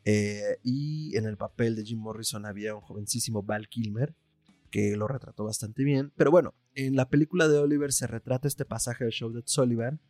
Eh, 0.06 0.58
y 0.64 1.16
en 1.16 1.26
el 1.26 1.38
papel 1.38 1.76
de 1.76 1.86
Jim 1.86 2.00
Morrison 2.00 2.46
había 2.46 2.76
un 2.76 2.82
jovencísimo 2.82 3.44
Val 3.44 3.70
Kilmer, 3.70 4.16
que 4.72 4.98
lo 4.98 5.08
retrató 5.08 5.46
bastante 5.46 5.84
bien. 5.84 6.12
Pero 6.18 6.32
bueno, 6.32 6.56
en 6.74 6.96
la 6.96 7.10
película 7.10 7.48
de 7.48 7.60
Oliver 7.60 7.94
se 7.94 8.08
retrata 8.08 8.48
este 8.48 8.66
pasaje 8.66 9.04
del 9.04 9.14
show 9.14 9.32
de 9.32 9.44
Sullivan. 9.46 10.02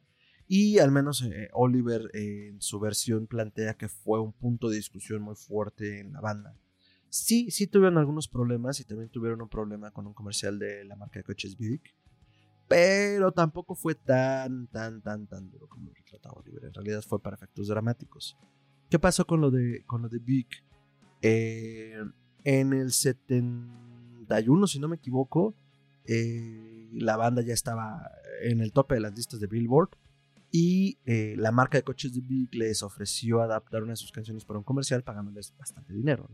Y 0.47 0.79
al 0.79 0.91
menos 0.91 1.21
eh, 1.23 1.49
Oliver 1.53 2.09
en 2.13 2.61
su 2.61 2.79
versión 2.79 3.27
plantea 3.27 3.75
que 3.75 3.87
fue 3.87 4.19
un 4.21 4.33
punto 4.33 4.69
de 4.69 4.77
discusión 4.77 5.21
muy 5.21 5.35
fuerte 5.35 5.99
en 5.99 6.13
la 6.13 6.21
banda. 6.21 6.57
Sí, 7.13 7.51
sí 7.51 7.67
tuvieron 7.67 7.99
algunos 7.99 8.27
problemas 8.27 8.79
y 8.79 8.85
también 8.85 9.07
tuvieron 9.07 9.39
un 9.39 9.47
problema 9.47 9.91
con 9.91 10.07
un 10.07 10.15
comercial 10.15 10.57
de 10.57 10.83
la 10.83 10.95
marca 10.95 11.19
de 11.19 11.23
coches 11.23 11.55
Buick. 11.55 11.95
Pero 12.67 13.31
tampoco 13.31 13.75
fue 13.75 13.93
tan, 13.93 14.65
tan, 14.65 14.99
tan, 15.03 15.27
tan 15.27 15.47
duro 15.51 15.67
como 15.67 15.89
lo 15.89 15.93
retrataba 15.93 16.41
Oliver. 16.41 16.65
En 16.65 16.73
realidad 16.73 17.03
fue 17.07 17.21
para 17.21 17.35
efectos 17.35 17.67
dramáticos. 17.67 18.35
¿Qué 18.89 18.97
pasó 18.97 19.27
con 19.27 19.41
lo 19.41 19.51
de, 19.51 19.83
con 19.85 20.01
lo 20.01 20.09
de? 20.09 20.19
Eh, 21.21 22.03
en 22.45 22.73
el 22.73 22.91
70 22.91 24.41
si 24.65 24.79
no 24.79 24.87
me 24.87 24.95
equivoco, 24.95 25.53
eh, 26.05 26.89
la 26.93 27.15
banda 27.15 27.43
ya 27.43 27.53
estaba 27.53 28.09
en 28.41 28.59
el 28.59 28.71
tope 28.71 28.95
de 28.95 29.01
las 29.01 29.15
listas 29.15 29.39
de 29.39 29.45
Billboard 29.45 29.91
y 30.49 30.97
eh, 31.05 31.35
la 31.37 31.51
marca 31.51 31.77
de 31.77 31.83
coches 31.83 32.11
de 32.15 32.21
Big 32.21 32.55
les 32.55 32.81
ofreció 32.81 33.43
adaptar 33.43 33.83
una 33.83 33.91
de 33.91 33.97
sus 33.97 34.11
canciones 34.11 34.45
para 34.45 34.57
un 34.57 34.65
comercial 34.65 35.03
pagándoles 35.03 35.55
bastante 35.59 35.93
dinero. 35.93 36.27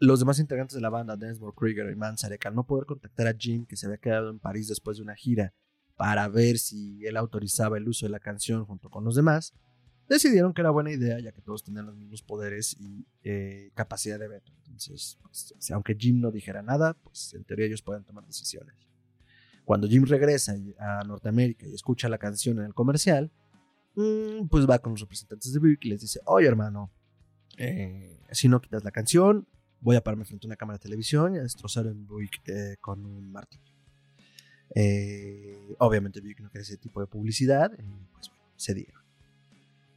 Los 0.00 0.20
demás 0.20 0.38
integrantes 0.38 0.74
de 0.74 0.80
la 0.80 0.90
banda, 0.90 1.16
Densmore 1.16 1.54
Krieger 1.56 1.90
y 1.90 1.96
Manzarek, 1.96 2.46
al 2.46 2.54
no 2.54 2.64
poder 2.64 2.86
contactar 2.86 3.26
a 3.26 3.34
Jim, 3.36 3.66
que 3.66 3.76
se 3.76 3.86
había 3.86 3.98
quedado 3.98 4.30
en 4.30 4.38
París 4.38 4.68
después 4.68 4.98
de 4.98 5.02
una 5.02 5.14
gira 5.14 5.52
para 5.96 6.28
ver 6.28 6.58
si 6.58 7.04
él 7.04 7.16
autorizaba 7.16 7.76
el 7.76 7.88
uso 7.88 8.06
de 8.06 8.10
la 8.10 8.20
canción 8.20 8.64
junto 8.64 8.88
con 8.88 9.04
los 9.04 9.16
demás, 9.16 9.52
decidieron 10.08 10.54
que 10.54 10.62
era 10.62 10.70
buena 10.70 10.92
idea 10.92 11.18
ya 11.18 11.32
que 11.32 11.42
todos 11.42 11.64
tenían 11.64 11.86
los 11.86 11.96
mismos 11.96 12.22
poderes 12.22 12.76
y 12.78 13.04
eh, 13.24 13.72
capacidad 13.74 14.18
de 14.18 14.28
veto. 14.28 14.52
Entonces, 14.58 15.18
pues, 15.22 15.70
aunque 15.72 15.96
Jim 15.98 16.20
no 16.20 16.30
dijera 16.30 16.62
nada, 16.62 16.94
pues 16.94 17.34
en 17.34 17.44
teoría 17.44 17.66
ellos 17.66 17.82
pueden 17.82 18.04
tomar 18.04 18.24
decisiones. 18.24 18.74
Cuando 19.64 19.88
Jim 19.88 20.04
regresa 20.04 20.54
a 20.78 21.04
Norteamérica 21.04 21.66
y 21.66 21.74
escucha 21.74 22.08
la 22.08 22.18
canción 22.18 22.58
en 22.58 22.64
el 22.64 22.74
comercial, 22.74 23.30
mm, 23.96 24.46
pues 24.48 24.68
va 24.68 24.78
con 24.78 24.92
los 24.92 25.00
representantes 25.00 25.52
de 25.52 25.58
Buick 25.58 25.84
y 25.84 25.88
les 25.90 26.00
dice, 26.00 26.20
oye 26.24 26.46
hermano, 26.46 26.90
eh, 27.58 28.20
si 28.30 28.48
no 28.48 28.60
quitas 28.60 28.84
la 28.84 28.90
canción, 28.90 29.46
voy 29.80 29.96
a 29.96 30.02
pararme 30.02 30.24
frente 30.24 30.46
a 30.46 30.48
una 30.48 30.56
cámara 30.56 30.78
de 30.78 30.82
televisión 30.82 31.34
y 31.34 31.38
a 31.38 31.42
destrozar 31.42 31.86
en 31.86 32.06
Buick 32.06 32.40
eh, 32.48 32.76
con 32.80 33.04
un 33.04 33.30
martillo. 33.30 33.74
Eh, 34.74 35.74
obviamente 35.78 36.20
Buick 36.20 36.40
no 36.40 36.50
quiere 36.50 36.62
ese 36.62 36.76
tipo 36.76 37.00
de 37.00 37.06
publicidad, 37.06 37.70
pues 38.12 38.28
bueno, 38.28 38.44
se 38.56 38.74
diga. 38.74 39.02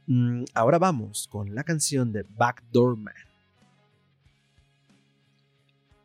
Mm, 0.06 0.44
ahora 0.54 0.78
vamos 0.78 1.28
con 1.28 1.54
la 1.54 1.62
canción 1.62 2.12
de 2.12 2.24
Backdoor 2.24 2.96
Man. 2.96 3.14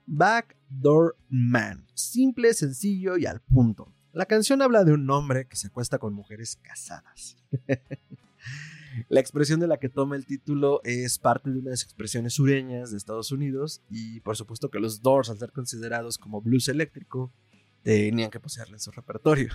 Backdoor 0.05 1.17
Man. 1.29 1.85
Simple, 1.93 2.53
sencillo 2.53 3.17
y 3.17 3.25
al 3.25 3.41
punto. 3.41 3.91
La 4.13 4.25
canción 4.25 4.61
habla 4.61 4.83
de 4.83 4.93
un 4.93 5.09
hombre 5.09 5.47
que 5.47 5.55
se 5.55 5.67
acuesta 5.67 5.97
con 5.97 6.13
mujeres 6.13 6.57
casadas. 6.61 7.37
la 9.09 9.19
expresión 9.19 9.59
de 9.59 9.67
la 9.67 9.77
que 9.77 9.89
toma 9.89 10.15
el 10.15 10.25
título 10.25 10.81
es 10.83 11.19
parte 11.19 11.49
de 11.49 11.59
unas 11.59 11.83
expresiones 11.83 12.33
sureñas 12.33 12.91
de 12.91 12.97
Estados 12.97 13.31
Unidos 13.31 13.81
y 13.89 14.19
por 14.21 14.35
supuesto 14.35 14.69
que 14.69 14.79
los 14.79 15.01
Doors, 15.01 15.29
al 15.29 15.39
ser 15.39 15.51
considerados 15.51 16.17
como 16.17 16.41
blues 16.41 16.67
eléctrico, 16.67 17.31
tenían 17.83 18.31
que 18.31 18.39
poseerle 18.39 18.75
en 18.75 18.79
su 18.79 18.91
repertorio. 18.91 19.49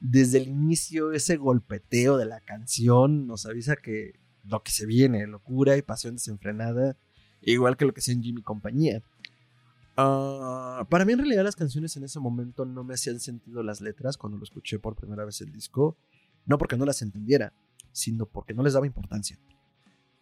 Desde 0.00 0.38
el 0.38 0.48
inicio, 0.48 1.12
ese 1.12 1.36
golpeteo 1.36 2.16
de 2.16 2.24
la 2.24 2.40
canción 2.40 3.26
nos 3.26 3.44
avisa 3.44 3.76
que 3.76 4.18
lo 4.44 4.62
que 4.62 4.70
se 4.70 4.86
viene, 4.86 5.26
locura 5.26 5.76
y 5.76 5.82
pasión 5.82 6.14
desenfrenada, 6.14 6.96
igual 7.42 7.76
que 7.76 7.84
lo 7.84 7.92
que 7.92 8.00
hacía 8.00 8.14
en 8.14 8.22
Jimmy 8.22 8.42
compañía. 8.42 9.02
Ah, 9.96 10.86
para 10.88 11.04
mí 11.04 11.12
en 11.12 11.18
realidad 11.18 11.44
las 11.44 11.56
canciones 11.56 11.96
en 11.96 12.04
ese 12.04 12.20
momento 12.20 12.64
no 12.64 12.84
me 12.84 12.94
hacían 12.94 13.20
sentido 13.20 13.62
las 13.62 13.80
letras 13.82 14.16
cuando 14.16 14.38
lo 14.38 14.44
escuché 14.44 14.78
por 14.78 14.96
primera 14.96 15.24
vez 15.24 15.40
el 15.42 15.52
disco, 15.52 15.96
no 16.46 16.56
porque 16.56 16.76
no 16.76 16.86
las 16.86 17.02
entendiera, 17.02 17.52
sino 17.92 18.26
porque 18.26 18.54
no 18.54 18.62
les 18.62 18.74
daba 18.74 18.86
importancia. 18.86 19.38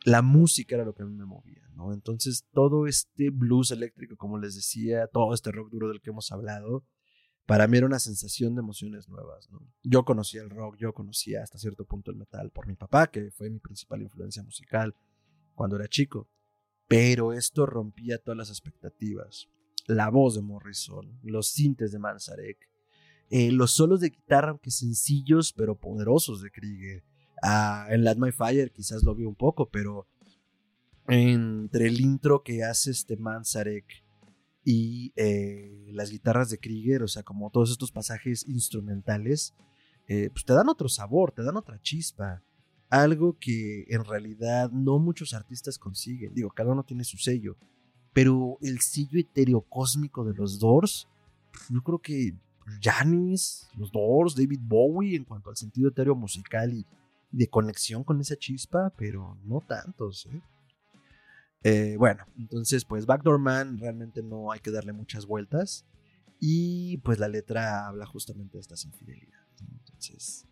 La 0.05 0.23
música 0.23 0.77
era 0.77 0.85
lo 0.85 0.95
que 0.95 1.03
a 1.03 1.07
mí 1.07 1.15
me 1.15 1.27
movía, 1.27 1.69
¿no? 1.75 1.93
Entonces 1.93 2.47
todo 2.53 2.87
este 2.87 3.31
blues 3.31 3.71
eléctrico, 3.71 4.17
como 4.17 4.39
les 4.39 4.55
decía, 4.55 5.07
todo 5.09 5.35
este 5.35 5.51
rock 5.51 5.71
duro 5.71 5.89
del 5.89 6.01
que 6.01 6.11
hemos 6.11 6.31
hablado, 6.31 6.85
para 7.49 7.67
mí 7.67 7.79
era 7.79 7.87
una 7.87 7.99
sensación 7.99 8.55
de 8.55 8.61
emociones 8.61 9.09
nuevas. 9.09 9.49
¿no? 9.51 9.67
Yo 9.83 10.05
conocía 10.05 10.43
el 10.43 10.51
rock, 10.51 10.77
yo 10.77 10.93
conocía 10.93 11.43
hasta 11.43 11.57
cierto 11.57 11.87
punto 11.87 12.11
el 12.11 12.19
metal 12.19 12.51
por 12.51 12.67
mi 12.67 12.75
papá, 12.75 13.07
que 13.07 13.31
fue 13.31 13.49
mi 13.49 13.59
principal 13.59 14.03
influencia 14.03 14.43
musical 14.43 14.95
cuando 15.55 15.77
era 15.77 15.89
chico. 15.89 16.29
Pero 16.89 17.33
esto 17.33 17.65
rompía 17.65 18.19
todas 18.19 18.37
las 18.37 18.51
expectativas. 18.51 19.49
La 19.87 20.11
voz 20.11 20.35
de 20.35 20.43
Morrison, 20.43 21.19
los 21.23 21.49
sintes 21.49 21.91
de 21.91 21.99
Manzarek, 21.99 22.59
eh, 23.31 23.51
los 23.51 23.71
solos 23.71 24.01
de 24.01 24.11
guitarra, 24.11 24.51
aunque 24.51 24.71
sencillos 24.71 25.55
pero 25.55 25.75
poderosos 25.75 26.43
de 26.43 26.51
Krieger. 26.51 27.03
Ah, 27.43 27.87
en 27.91 28.05
Light 28.05 28.19
My 28.19 28.33
Fire 28.33 28.73
quizás 28.73 29.03
lo 29.03 29.15
vi 29.15 29.25
un 29.25 29.35
poco, 29.35 29.69
pero 29.69 30.07
entre 31.07 31.87
el 31.89 32.01
intro 32.01 32.43
que 32.43 32.65
hace 32.65 32.91
este 32.91 33.17
Manzarek 33.17 34.05
y 34.65 35.13
eh, 35.17 35.87
las 35.93 36.11
guitarras 36.11 36.51
de 36.51 36.59
Krieger, 36.59 37.03
o 37.03 37.09
sea, 37.09 37.23
como 37.23 37.51
todos 37.51 37.71
estos 37.71 37.91
pasajes 37.91 38.47
instrumentales, 38.47 39.55
eh, 40.09 40.31
pues 40.31 40.45
te 40.45 40.53
dan 40.53 40.69
otro 40.69 40.89
sabor, 40.89 41.33
te 41.33 41.43
dan 41.43 41.57
otra 41.57 41.81
chispa. 41.81 42.43
Algo 42.91 43.39
que 43.39 43.85
en 43.89 44.05
realidad 44.05 44.71
no 44.71 44.99
muchos 44.99 45.35
artistas 45.35 45.79
consiguen. 45.79 46.35
Digo, 46.35 46.51
cada 46.51 46.73
uno 46.73 46.83
tiene 46.83 47.05
su 47.05 47.19
sello. 47.19 47.57
Pero 48.13 48.59
el 48.63 48.81
sello 48.81 49.19
etéreo 49.21 49.61
cósmico 49.61 50.25
de 50.25 50.35
los 50.35 50.59
Doors, 50.59 51.07
yo 51.71 51.83
creo 51.83 51.99
que 51.99 52.35
Janis, 52.81 53.69
los 53.77 53.93
Doors, 53.93 54.35
David 54.35 54.61
Bowie, 54.63 55.17
en 55.17 55.25
cuanto 55.25 55.51
al 55.51 55.57
sentido 55.57 55.89
etéreo 55.89 56.15
musical 56.15 56.73
y 56.73 56.87
de 57.31 57.49
conexión 57.49 58.05
con 58.05 58.21
esa 58.21 58.37
chispa, 58.37 58.93
pero 58.97 59.39
no 59.45 59.61
tantos, 59.61 60.27
¿eh? 60.27 60.43
Eh, 61.65 61.97
bueno, 61.99 62.25
entonces 62.39 62.85
pues 62.85 63.05
Backdoor 63.05 63.39
Man 63.39 63.79
realmente 63.79 64.23
no 64.23 64.53
hay 64.53 64.61
que 64.61 64.71
darle 64.71 64.93
muchas 64.93 65.27
vueltas 65.27 65.85
y 66.39 66.99
pues 66.99 67.19
la 67.19 67.29
letra 67.29 67.89
habla 67.89 68.07
justamente 68.07 68.59
de 68.59 68.61
estas 68.61 68.85
infidelidades. 68.85 69.61
Entonces, 69.61 70.47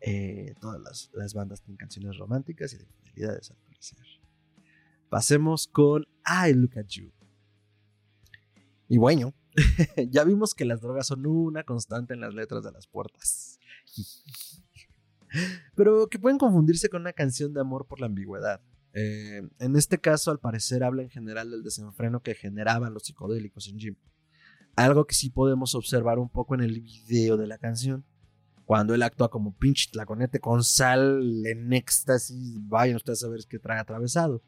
eh, 0.00 0.54
todas 0.60 1.10
las, 1.12 1.34
bandas 1.34 1.62
tienen 1.62 1.76
canciones 1.76 2.16
románticas 2.18 2.72
y 2.72 2.78
de 2.78 2.84
infidelidades 2.84 3.50
al 3.50 3.56
parecer. 3.56 3.98
Pasemos 5.08 5.66
con 5.66 6.06
I 6.24 6.52
Look 6.52 6.78
at 6.78 6.86
You. 6.86 7.10
Y 8.88 8.98
bueno, 8.98 9.34
ya 10.10 10.24
vimos 10.24 10.54
que 10.54 10.64
las 10.64 10.80
drogas 10.80 11.08
son 11.08 11.26
una 11.26 11.64
constante 11.64 12.14
en 12.14 12.20
las 12.20 12.34
letras 12.34 12.62
de 12.62 12.70
las 12.70 12.86
puertas. 12.86 13.58
Pero 15.74 16.08
que 16.08 16.18
pueden 16.18 16.38
confundirse 16.38 16.88
con 16.88 17.02
una 17.02 17.12
canción 17.12 17.52
de 17.52 17.60
amor 17.60 17.86
por 17.86 18.00
la 18.00 18.06
ambigüedad. 18.06 18.60
Eh, 18.92 19.42
en 19.58 19.76
este 19.76 19.98
caso, 19.98 20.30
al 20.30 20.38
parecer, 20.38 20.84
habla 20.84 21.02
en 21.02 21.10
general 21.10 21.50
del 21.50 21.62
desenfreno 21.62 22.22
que 22.22 22.34
generaban 22.34 22.94
los 22.94 23.04
psicodélicos 23.04 23.68
en 23.68 23.78
Jim. 23.78 23.96
Algo 24.76 25.06
que 25.06 25.14
sí 25.14 25.30
podemos 25.30 25.74
observar 25.74 26.18
un 26.18 26.28
poco 26.28 26.54
en 26.54 26.60
el 26.60 26.80
video 26.80 27.36
de 27.36 27.46
la 27.46 27.58
canción. 27.58 28.04
Cuando 28.64 28.94
él 28.94 29.02
actúa 29.02 29.30
como 29.30 29.54
pinche 29.54 29.90
tlaconete 29.92 30.40
con 30.40 30.64
sal 30.64 31.44
en 31.44 31.72
éxtasis, 31.72 32.56
vayan 32.62 32.96
ustedes 32.96 33.22
a 33.24 33.28
ver 33.28 33.40
qué 33.48 33.58
trae 33.58 33.78
atravesado. 33.78 34.42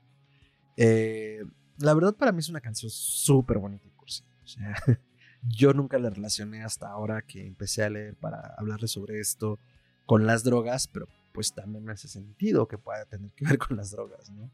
Eh, 0.76 1.40
la 1.78 1.92
verdad, 1.94 2.14
para 2.14 2.32
mí 2.32 2.38
es 2.38 2.48
una 2.48 2.60
canción 2.60 2.90
súper 2.90 3.58
bonita 3.58 3.86
y 3.86 3.90
cursi. 3.90 4.24
Yo 5.42 5.72
nunca 5.74 5.98
la 5.98 6.10
relacioné 6.10 6.62
hasta 6.62 6.88
ahora 6.88 7.22
que 7.22 7.46
empecé 7.46 7.82
a 7.82 7.90
leer 7.90 8.16
para 8.16 8.54
hablarle 8.56 8.88
sobre 8.88 9.20
esto 9.20 9.58
con 10.06 10.26
las 10.26 10.44
drogas, 10.44 10.88
pero 10.88 11.08
pues 11.32 11.52
también 11.52 11.84
me 11.84 11.92
hace 11.92 12.08
sentido 12.08 12.66
que 12.66 12.78
pueda 12.78 13.04
tener 13.04 13.30
que 13.32 13.44
ver 13.44 13.58
con 13.58 13.76
las 13.76 13.90
drogas, 13.90 14.30
¿no? 14.30 14.50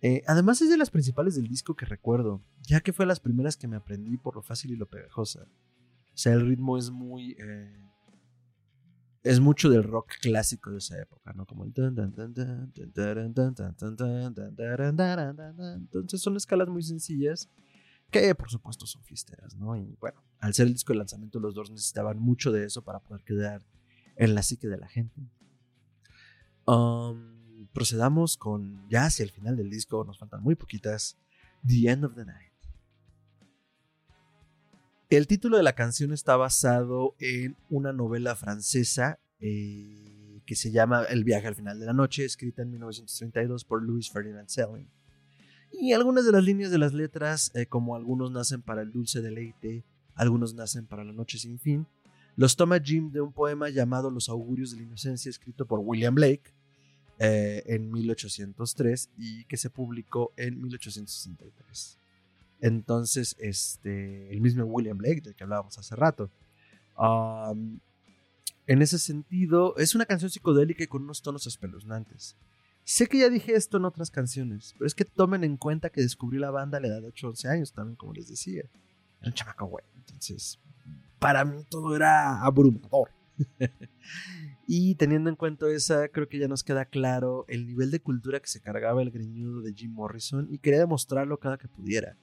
Eh, 0.00 0.24
además 0.26 0.60
es 0.60 0.68
de 0.68 0.76
las 0.76 0.90
principales 0.90 1.36
del 1.36 1.46
disco 1.46 1.76
que 1.76 1.86
recuerdo, 1.86 2.42
ya 2.62 2.80
que 2.80 2.92
fue 2.92 3.06
las 3.06 3.20
primeras 3.20 3.56
que 3.56 3.68
me 3.68 3.76
aprendí 3.76 4.16
por 4.16 4.34
lo 4.34 4.42
fácil 4.42 4.72
y 4.72 4.76
lo 4.76 4.86
pegajosa. 4.86 5.44
O 5.44 6.16
sea, 6.16 6.32
el 6.32 6.40
ritmo 6.40 6.76
es 6.76 6.90
muy... 6.90 7.36
Eh, 7.38 7.78
es 9.22 9.38
mucho 9.38 9.70
del 9.70 9.84
rock 9.84 10.14
clásico 10.20 10.72
de 10.72 10.78
esa 10.78 11.00
época, 11.00 11.32
¿no? 11.32 11.46
Como 11.46 11.62
el... 11.62 11.72
Entonces 15.76 16.20
son 16.20 16.36
escalas 16.36 16.68
muy 16.68 16.82
sencillas 16.82 17.48
que 18.12 18.34
por 18.34 18.50
supuesto 18.50 18.86
son 18.86 19.02
fiesteras, 19.02 19.56
¿no? 19.56 19.76
Y 19.76 19.96
bueno, 20.00 20.22
al 20.38 20.54
ser 20.54 20.66
el 20.66 20.74
disco 20.74 20.92
de 20.92 20.98
lanzamiento 20.98 21.40
los 21.40 21.54
dos 21.54 21.70
necesitaban 21.70 22.18
mucho 22.18 22.52
de 22.52 22.64
eso 22.66 22.82
para 22.82 23.00
poder 23.00 23.24
quedar 23.24 23.62
en 24.16 24.34
la 24.34 24.42
psique 24.42 24.68
de 24.68 24.78
la 24.78 24.88
gente. 24.88 25.20
Um, 26.66 27.66
procedamos 27.72 28.36
con 28.36 28.88
ya 28.88 29.06
hacia 29.06 29.24
el 29.24 29.30
final 29.30 29.56
del 29.56 29.70
disco, 29.70 30.04
nos 30.04 30.18
faltan 30.18 30.42
muy 30.42 30.54
poquitas. 30.54 31.18
The 31.66 31.90
End 31.90 32.04
of 32.04 32.14
the 32.14 32.24
Night. 32.24 32.52
El 35.10 35.26
título 35.26 35.58
de 35.58 35.62
la 35.62 35.74
canción 35.74 36.12
está 36.12 36.36
basado 36.36 37.14
en 37.18 37.56
una 37.68 37.92
novela 37.92 38.34
francesa 38.34 39.20
eh, 39.40 40.40
que 40.46 40.56
se 40.56 40.70
llama 40.70 41.04
El 41.04 41.24
viaje 41.24 41.46
al 41.46 41.54
final 41.54 41.78
de 41.78 41.86
la 41.86 41.92
noche, 41.92 42.24
escrita 42.24 42.62
en 42.62 42.70
1932 42.70 43.64
por 43.64 43.82
Louis 43.82 44.10
Ferdinand 44.10 44.48
Selling. 44.48 44.88
Y 45.70 45.92
algunas 45.92 46.24
de 46.24 46.32
las 46.32 46.42
líneas 46.42 46.70
de 46.70 46.78
las 46.78 46.92
letras, 46.92 47.50
eh, 47.54 47.66
como 47.66 47.94
algunos 47.94 48.30
nacen 48.30 48.62
para 48.62 48.82
el 48.82 48.92
dulce 48.92 49.20
deleite, 49.20 49.84
algunos 50.14 50.54
nacen 50.54 50.86
para 50.86 51.04
la 51.04 51.12
noche 51.12 51.38
sin 51.38 51.58
fin, 51.58 51.86
los 52.36 52.56
toma 52.56 52.80
Jim 52.80 53.10
de 53.10 53.20
un 53.20 53.32
poema 53.32 53.68
llamado 53.68 54.10
Los 54.10 54.28
augurios 54.28 54.70
de 54.70 54.78
la 54.78 54.84
inocencia, 54.84 55.28
escrito 55.28 55.66
por 55.66 55.80
William 55.80 56.14
Blake 56.14 56.54
eh, 57.18 57.62
en 57.66 57.90
1803 57.92 59.10
y 59.18 59.44
que 59.44 59.56
se 59.56 59.70
publicó 59.70 60.32
en 60.36 60.60
1863. 60.60 61.98
Entonces, 62.60 63.36
este, 63.38 64.32
el 64.32 64.40
mismo 64.40 64.64
William 64.64 64.96
Blake, 64.96 65.20
del 65.20 65.34
que 65.34 65.44
hablábamos 65.44 65.76
hace 65.78 65.94
rato. 65.96 66.30
en 68.66 68.82
ese 68.82 68.98
sentido, 68.98 69.76
es 69.76 69.94
una 69.94 70.06
canción 70.06 70.30
psicodélica 70.30 70.84
y 70.84 70.86
con 70.86 71.02
unos 71.02 71.22
tonos 71.22 71.46
espeluznantes. 71.46 72.36
Sé 72.84 73.06
que 73.06 73.18
ya 73.18 73.28
dije 73.28 73.54
esto 73.54 73.76
en 73.76 73.84
otras 73.84 74.10
canciones, 74.10 74.74
pero 74.76 74.86
es 74.86 74.94
que 74.94 75.04
tomen 75.04 75.44
en 75.44 75.56
cuenta 75.56 75.90
que 75.90 76.00
descubrí 76.00 76.38
la 76.38 76.50
banda 76.50 76.78
a 76.78 76.80
la 76.80 76.88
edad 76.88 77.00
de 77.00 77.08
8 77.08 77.28
11 77.28 77.48
años 77.48 77.72
también, 77.72 77.96
como 77.96 78.12
les 78.12 78.28
decía. 78.28 78.62
Era 79.20 79.28
un 79.28 79.34
chamaco 79.34 79.66
güey. 79.66 79.84
Entonces, 79.96 80.58
para 81.22 81.44
mí 81.44 81.64
todo 81.70 81.94
era 81.94 82.42
abrumador. 82.42 83.08
y 84.66 84.96
teniendo 84.96 85.30
en 85.30 85.36
cuenta 85.36 85.70
esa, 85.70 86.08
creo 86.08 86.28
que 86.28 86.38
ya 86.38 86.48
nos 86.48 86.64
queda 86.64 86.84
claro 86.84 87.44
el 87.48 87.66
nivel 87.66 87.92
de 87.92 88.00
cultura 88.00 88.40
que 88.40 88.48
se 88.48 88.60
cargaba 88.60 89.02
el 89.02 89.12
greñudo 89.12 89.62
de 89.62 89.72
Jim 89.72 89.92
Morrison 89.92 90.48
y 90.50 90.58
quería 90.58 90.80
demostrarlo 90.80 91.38
cada 91.38 91.58
que 91.58 91.68
pudiera. 91.68 92.18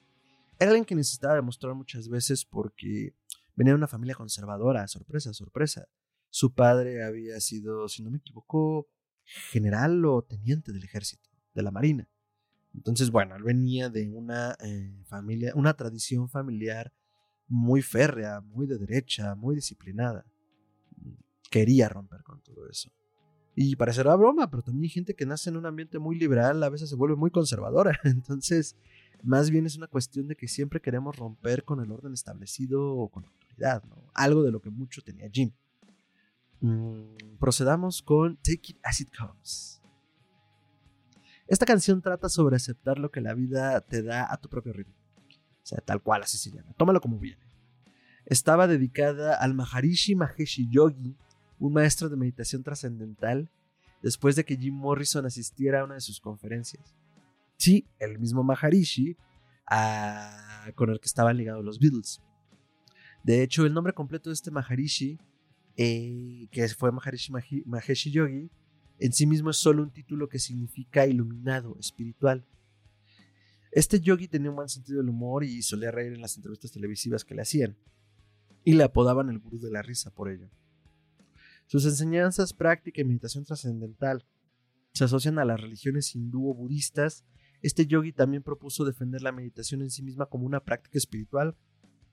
Era 0.60 0.72
alguien 0.72 0.84
que 0.84 0.96
necesitaba 0.96 1.36
demostrar 1.36 1.74
muchas 1.74 2.10
veces 2.10 2.44
porque 2.44 3.16
venía 3.56 3.72
de 3.72 3.78
una 3.78 3.88
familia 3.88 4.16
conservadora, 4.16 4.86
sorpresa, 4.90 5.34
sorpresa. 5.34 5.88
Su 6.30 6.54
padre 6.54 7.04
había 7.04 7.40
sido, 7.40 7.88
si 7.88 8.04
no 8.04 8.12
me 8.12 8.18
equivoco, 8.18 8.90
general 9.24 10.04
o 10.06 10.22
teniente 10.24 10.74
del 10.74 10.84
ejército, 10.84 11.30
de 11.54 11.64
la 11.64 11.72
marina. 11.72 12.10
Entonces, 12.76 13.10
bueno, 13.10 13.38
él 13.38 13.44
venía 13.44 13.90
de 13.90 14.10
una 14.10 14.58
eh, 14.60 15.02
familia, 15.08 15.54
una 15.56 15.74
tradición 15.76 16.30
familiar 16.30 16.94
muy 17.50 17.82
férrea, 17.82 18.42
muy 18.42 18.68
de 18.68 18.78
derecha, 18.78 19.36
muy 19.36 19.56
disciplinada. 19.56 20.26
Quería 21.50 21.90
romper 21.90 22.24
con 22.24 22.42
todo 22.42 22.70
eso. 22.70 22.92
Y 23.56 23.76
parecerá 23.76 24.16
broma, 24.16 24.50
pero 24.50 24.64
también 24.64 24.84
hay 24.84 24.90
gente 24.90 25.16
que 25.16 25.26
nace 25.26 25.50
en 25.50 25.58
un 25.58 25.66
ambiente 25.66 26.00
muy 26.00 26.18
liberal, 26.18 26.64
a 26.64 26.70
veces 26.70 26.90
se 26.90 26.96
vuelve 26.96 27.16
muy 27.16 27.32
conservadora. 27.32 28.00
Entonces, 28.06 28.78
más 29.24 29.50
bien 29.50 29.66
es 29.66 29.76
una 29.76 29.88
cuestión 29.88 30.28
de 30.28 30.36
que 30.36 30.48
siempre 30.48 30.80
queremos 30.80 31.18
romper 31.18 31.66
con 31.66 31.82
el 31.82 31.92
orden 31.92 32.14
establecido 32.14 32.96
o 32.96 33.10
con 33.10 33.24
la 33.24 33.30
autoridad, 33.30 33.84
¿no? 33.84 34.04
Algo 34.14 34.44
de 34.44 34.52
lo 34.52 34.62
que 34.62 34.70
mucho 34.70 35.02
tenía 35.02 35.30
Jim. 35.30 35.52
Mm, 36.62 37.38
procedamos 37.40 38.02
con 38.02 38.38
Take 38.38 38.72
It 38.72 38.80
As 38.84 39.02
It 39.02 39.10
Comes. 39.18 39.82
Esta 41.48 41.66
canción 41.66 42.02
trata 42.02 42.30
sobre 42.30 42.58
aceptar 42.58 43.00
lo 43.00 43.10
que 43.10 43.22
la 43.22 43.34
vida 43.34 43.82
te 43.82 44.04
da 44.04 44.32
a 44.32 44.38
tu 44.38 44.50
propio 44.50 44.72
ritmo. 44.72 44.99
O 45.64 45.68
sea, 45.70 45.80
tal 45.80 46.02
cual, 46.02 46.24
así 46.24 46.38
se 46.38 46.52
llama. 46.52 46.74
Tómalo 46.78 47.02
como 47.02 47.20
viene. 47.20 47.42
Estaba 48.26 48.68
dedicada 48.68 49.36
al 49.36 49.54
Maharishi 49.54 50.16
Maheshi 50.16 50.68
Yogi, 50.70 51.16
un 51.60 51.74
maestro 51.74 52.10
de 52.10 52.18
meditación 52.18 52.64
trascendental, 52.64 53.50
después 54.02 54.36
de 54.36 54.46
que 54.46 54.56
Jim 54.56 54.74
Morrison 54.74 55.26
asistiera 55.26 55.82
a 55.82 55.84
una 55.86 55.96
de 55.96 56.02
sus 56.02 56.20
conferencias. 56.20 56.96
Sí, 57.58 57.86
el 58.00 58.20
mismo 58.20 58.44
Maharishi 58.44 59.18
ah, 59.70 60.72
con 60.76 60.90
el 60.90 61.00
que 61.00 61.08
estaban 61.08 61.38
ligados 61.38 61.64
los 61.64 61.80
Beatles. 61.80 62.22
De 63.24 63.44
hecho, 63.44 63.66
el 63.66 63.74
nombre 63.74 63.94
completo 63.94 64.30
de 64.30 64.34
este 64.34 64.52
Maharishi, 64.52 65.20
eh, 65.76 66.48
que 66.52 66.68
fue 66.70 66.92
Maharishi 66.92 67.34
Maheshi 67.66 68.12
Yogi, 68.12 68.50
en 69.00 69.14
sí 69.14 69.26
mismo 69.26 69.50
es 69.50 69.58
solo 69.58 69.84
un 69.84 69.92
título 69.92 70.28
que 70.28 70.40
significa 70.40 71.06
iluminado, 71.06 71.78
espiritual. 71.80 72.46
Este 73.72 74.00
yogi 74.02 74.28
tenía 74.28 74.50
un 74.50 74.56
buen 74.56 74.70
sentido 74.70 75.00
del 75.00 75.10
humor 75.10 75.44
y 75.44 75.62
solía 75.62 75.92
reír 75.92 76.14
en 76.14 76.22
las 76.22 76.36
entrevistas 76.36 76.72
televisivas 76.72 77.24
que 77.24 77.36
le 77.36 77.44
hacían, 77.44 77.78
y 78.64 78.74
le 78.74 78.84
apodaban 78.84 79.30
el 79.30 79.40
gurú 79.40 79.60
de 79.60 79.72
la 79.72 79.82
risa 79.82 80.12
por 80.12 80.30
ello. 80.30 80.50
Sus 81.68 81.86
enseñanzas, 81.86 82.54
práctica 82.54 83.02
y 83.02 83.06
meditación 83.06 83.46
trascendental 83.46 84.26
se 84.94 85.04
asocian 85.04 85.38
a 85.38 85.46
las 85.46 85.62
religiones 85.62 86.16
hindú 86.16 86.50
o 86.50 86.54
budistas. 86.56 87.26
Este 87.62 87.86
yogi 87.86 88.12
también 88.12 88.42
propuso 88.42 88.86
defender 88.86 89.22
la 89.22 89.32
meditación 89.32 89.82
en 89.82 89.92
sí 89.92 90.02
misma 90.02 90.26
como 90.26 90.46
una 90.46 90.64
práctica 90.64 90.98
espiritual 90.98 91.56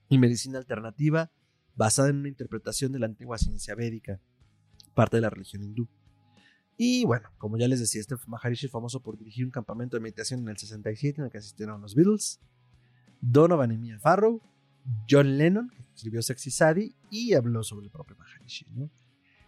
y 0.09 0.19
medicina 0.19 0.59
alternativa 0.59 1.31
basada 1.75 2.09
en 2.09 2.17
una 2.17 2.27
interpretación 2.27 2.91
de 2.91 2.99
la 2.99 3.07
antigua 3.07 3.37
ciencia 3.37 3.75
védica, 3.75 4.19
parte 4.93 5.17
de 5.17 5.21
la 5.21 5.29
religión 5.29 5.63
hindú. 5.63 5.87
Y 6.77 7.05
bueno, 7.05 7.27
como 7.39 7.57
ya 7.57 7.67
les 7.67 7.79
decía, 7.79 7.99
este 7.99 8.15
Maharishi 8.27 8.67
es 8.67 8.71
famoso 8.71 9.01
por 9.01 9.17
dirigir 9.17 9.45
un 9.45 9.51
campamento 9.51 9.97
de 9.97 10.01
meditación 10.01 10.41
en 10.41 10.49
el 10.49 10.57
67 10.57 11.19
en 11.19 11.25
el 11.25 11.31
que 11.31 11.39
asistieron 11.39 11.81
los 11.81 11.95
Beatles, 11.95 12.39
Donovan 13.19 13.71
y 13.71 13.77
Mia 13.79 13.99
Farrow, 13.99 14.39
John 15.09 15.37
Lennon, 15.37 15.69
que 15.69 15.83
escribió 15.95 16.21
Sexy 16.21 16.51
Sadie, 16.51 16.95
y 17.09 17.33
habló 17.33 17.63
sobre 17.63 17.85
el 17.87 17.91
propio 17.91 18.15
Maharishi. 18.15 18.67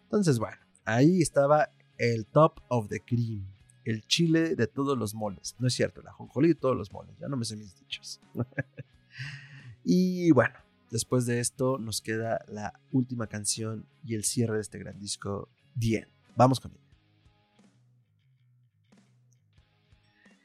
Entonces, 0.03 0.39
bueno, 0.39 0.57
ahí 0.85 1.21
estaba 1.21 1.69
el 1.99 2.25
top 2.25 2.61
of 2.67 2.89
the 2.89 2.99
cream, 3.01 3.45
el 3.85 4.01
chile 4.07 4.55
de 4.55 4.65
todos 4.65 4.97
los 4.97 5.13
moles. 5.13 5.55
No 5.59 5.67
es 5.67 5.73
cierto, 5.75 6.01
la 6.01 6.11
jonjolí 6.11 6.47
de 6.47 6.55
todos 6.55 6.75
los 6.75 6.91
moles, 6.91 7.15
ya 7.19 7.27
no 7.27 7.37
me 7.37 7.45
sé 7.45 7.55
mis 7.55 7.77
dichos. 7.77 8.19
y 9.83 10.31
bueno, 10.31 10.55
después 10.89 11.27
de 11.27 11.39
esto 11.39 11.77
nos 11.77 12.01
queda 12.01 12.43
la 12.47 12.79
última 12.91 13.27
canción 13.27 13.85
y 14.03 14.15
el 14.15 14.23
cierre 14.23 14.55
de 14.55 14.61
este 14.61 14.79
gran 14.79 14.99
disco, 14.99 15.47
The 15.79 16.07
Vamos 16.35 16.59
con 16.59 16.71
ella. 16.71 16.88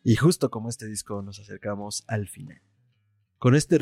Y 0.06 0.16
justo 0.16 0.50
como 0.50 0.68
este 0.68 0.86
disco 0.86 1.22
nos 1.22 1.40
acercamos 1.40 2.04
al 2.06 2.28
final. 2.28 2.60
Con 3.38 3.54
este 3.54 3.78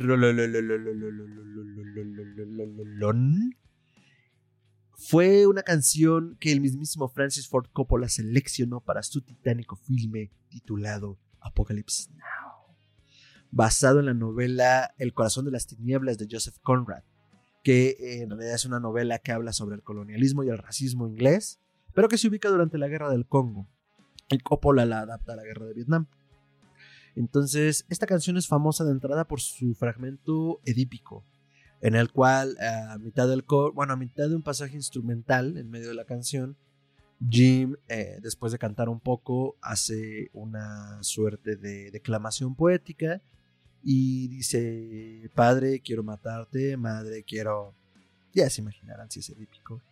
fue 4.97 5.49
una 5.49 5.65
canción 5.65 6.37
que 6.39 6.53
el 6.53 6.61
mismísimo 6.61 7.09
Francis 7.09 7.49
Ford 7.49 7.67
Coppola 7.73 8.09
seleccionó 8.09 8.81
para 8.81 9.03
su 9.03 9.23
titánico 9.23 9.75
filme 9.75 10.31
titulado 10.49 11.19
Apocalypse 11.41 12.09
Now, 12.13 12.77
basado 13.51 13.99
en 13.99 14.07
la 14.07 14.15
novela 14.15 14.95
El 14.99 15.15
corazón 15.15 15.45
de 15.45 15.51
las 15.51 15.67
tinieblas 15.67 16.19
de 16.19 16.29
Joseph 16.31 16.57
Conrad, 16.63 17.03
que 17.65 17.97
en 18.23 18.31
realidad 18.31 18.55
es 18.55 18.65
una 18.65 18.79
novela 18.79 19.19
que 19.19 19.33
habla 19.33 19.53
sobre 19.53 19.75
el 19.75 19.83
colonialismo 19.83 20.45
y 20.45 20.51
el 20.51 20.59
racismo 20.59 21.09
inglés, 21.09 21.61
pero 21.95 22.09
que 22.09 22.17
se 22.17 22.29
ubica 22.29 22.49
durante 22.49 22.79
la 22.79 22.87
guerra 22.87 23.11
del 23.11 23.27
Congo 23.27 23.69
y 24.29 24.39
Coppola 24.39 24.87
la 24.87 25.01
adapta 25.01 25.33
a 25.33 25.37
la 25.37 25.45
guerra 25.45 25.67
de 25.67 25.75
Vietnam. 25.75 26.07
Entonces, 27.15 27.85
esta 27.89 28.07
canción 28.07 28.37
es 28.37 28.49
famosa 28.49 28.85
de 28.85 28.93
entrada 28.93 29.27
por 29.27 29.41
su 29.41 29.75
fragmento 29.75 30.61
edípico, 30.65 31.25
en 31.81 31.95
el 31.95 32.11
cual 32.11 32.57
a 32.59 32.97
mitad 32.99 33.29
del 33.29 33.45
coro, 33.45 33.73
bueno, 33.73 33.93
a 33.93 33.97
mitad 33.97 34.29
de 34.29 34.37
un 34.37 34.43
pasaje 34.43 34.77
instrumental 34.77 35.59
en 35.59 35.71
medio 35.71 35.89
de 35.89 35.95
la 35.95 36.07
canción, 36.07 36.57
Jim, 37.29 37.77
eh, 37.89 38.19
después 38.21 38.51
de 38.53 38.59
cantar 38.59 38.89
un 38.89 38.99
poco, 38.99 39.57
hace 39.61 40.31
una 40.33 41.03
suerte 41.03 41.57
de 41.57 41.91
declamación 41.91 42.55
poética 42.55 43.23
y 43.85 44.29
dice, 44.29 45.31
padre, 45.35 45.81
quiero 45.81 46.03
matarte, 46.03 46.77
madre, 46.77 47.25
quiero... 47.25 47.75
Ya 48.33 48.49
se 48.49 48.63
imaginarán 48.63 49.11
si 49.11 49.21
es 49.21 49.29
edípico. 49.29 49.83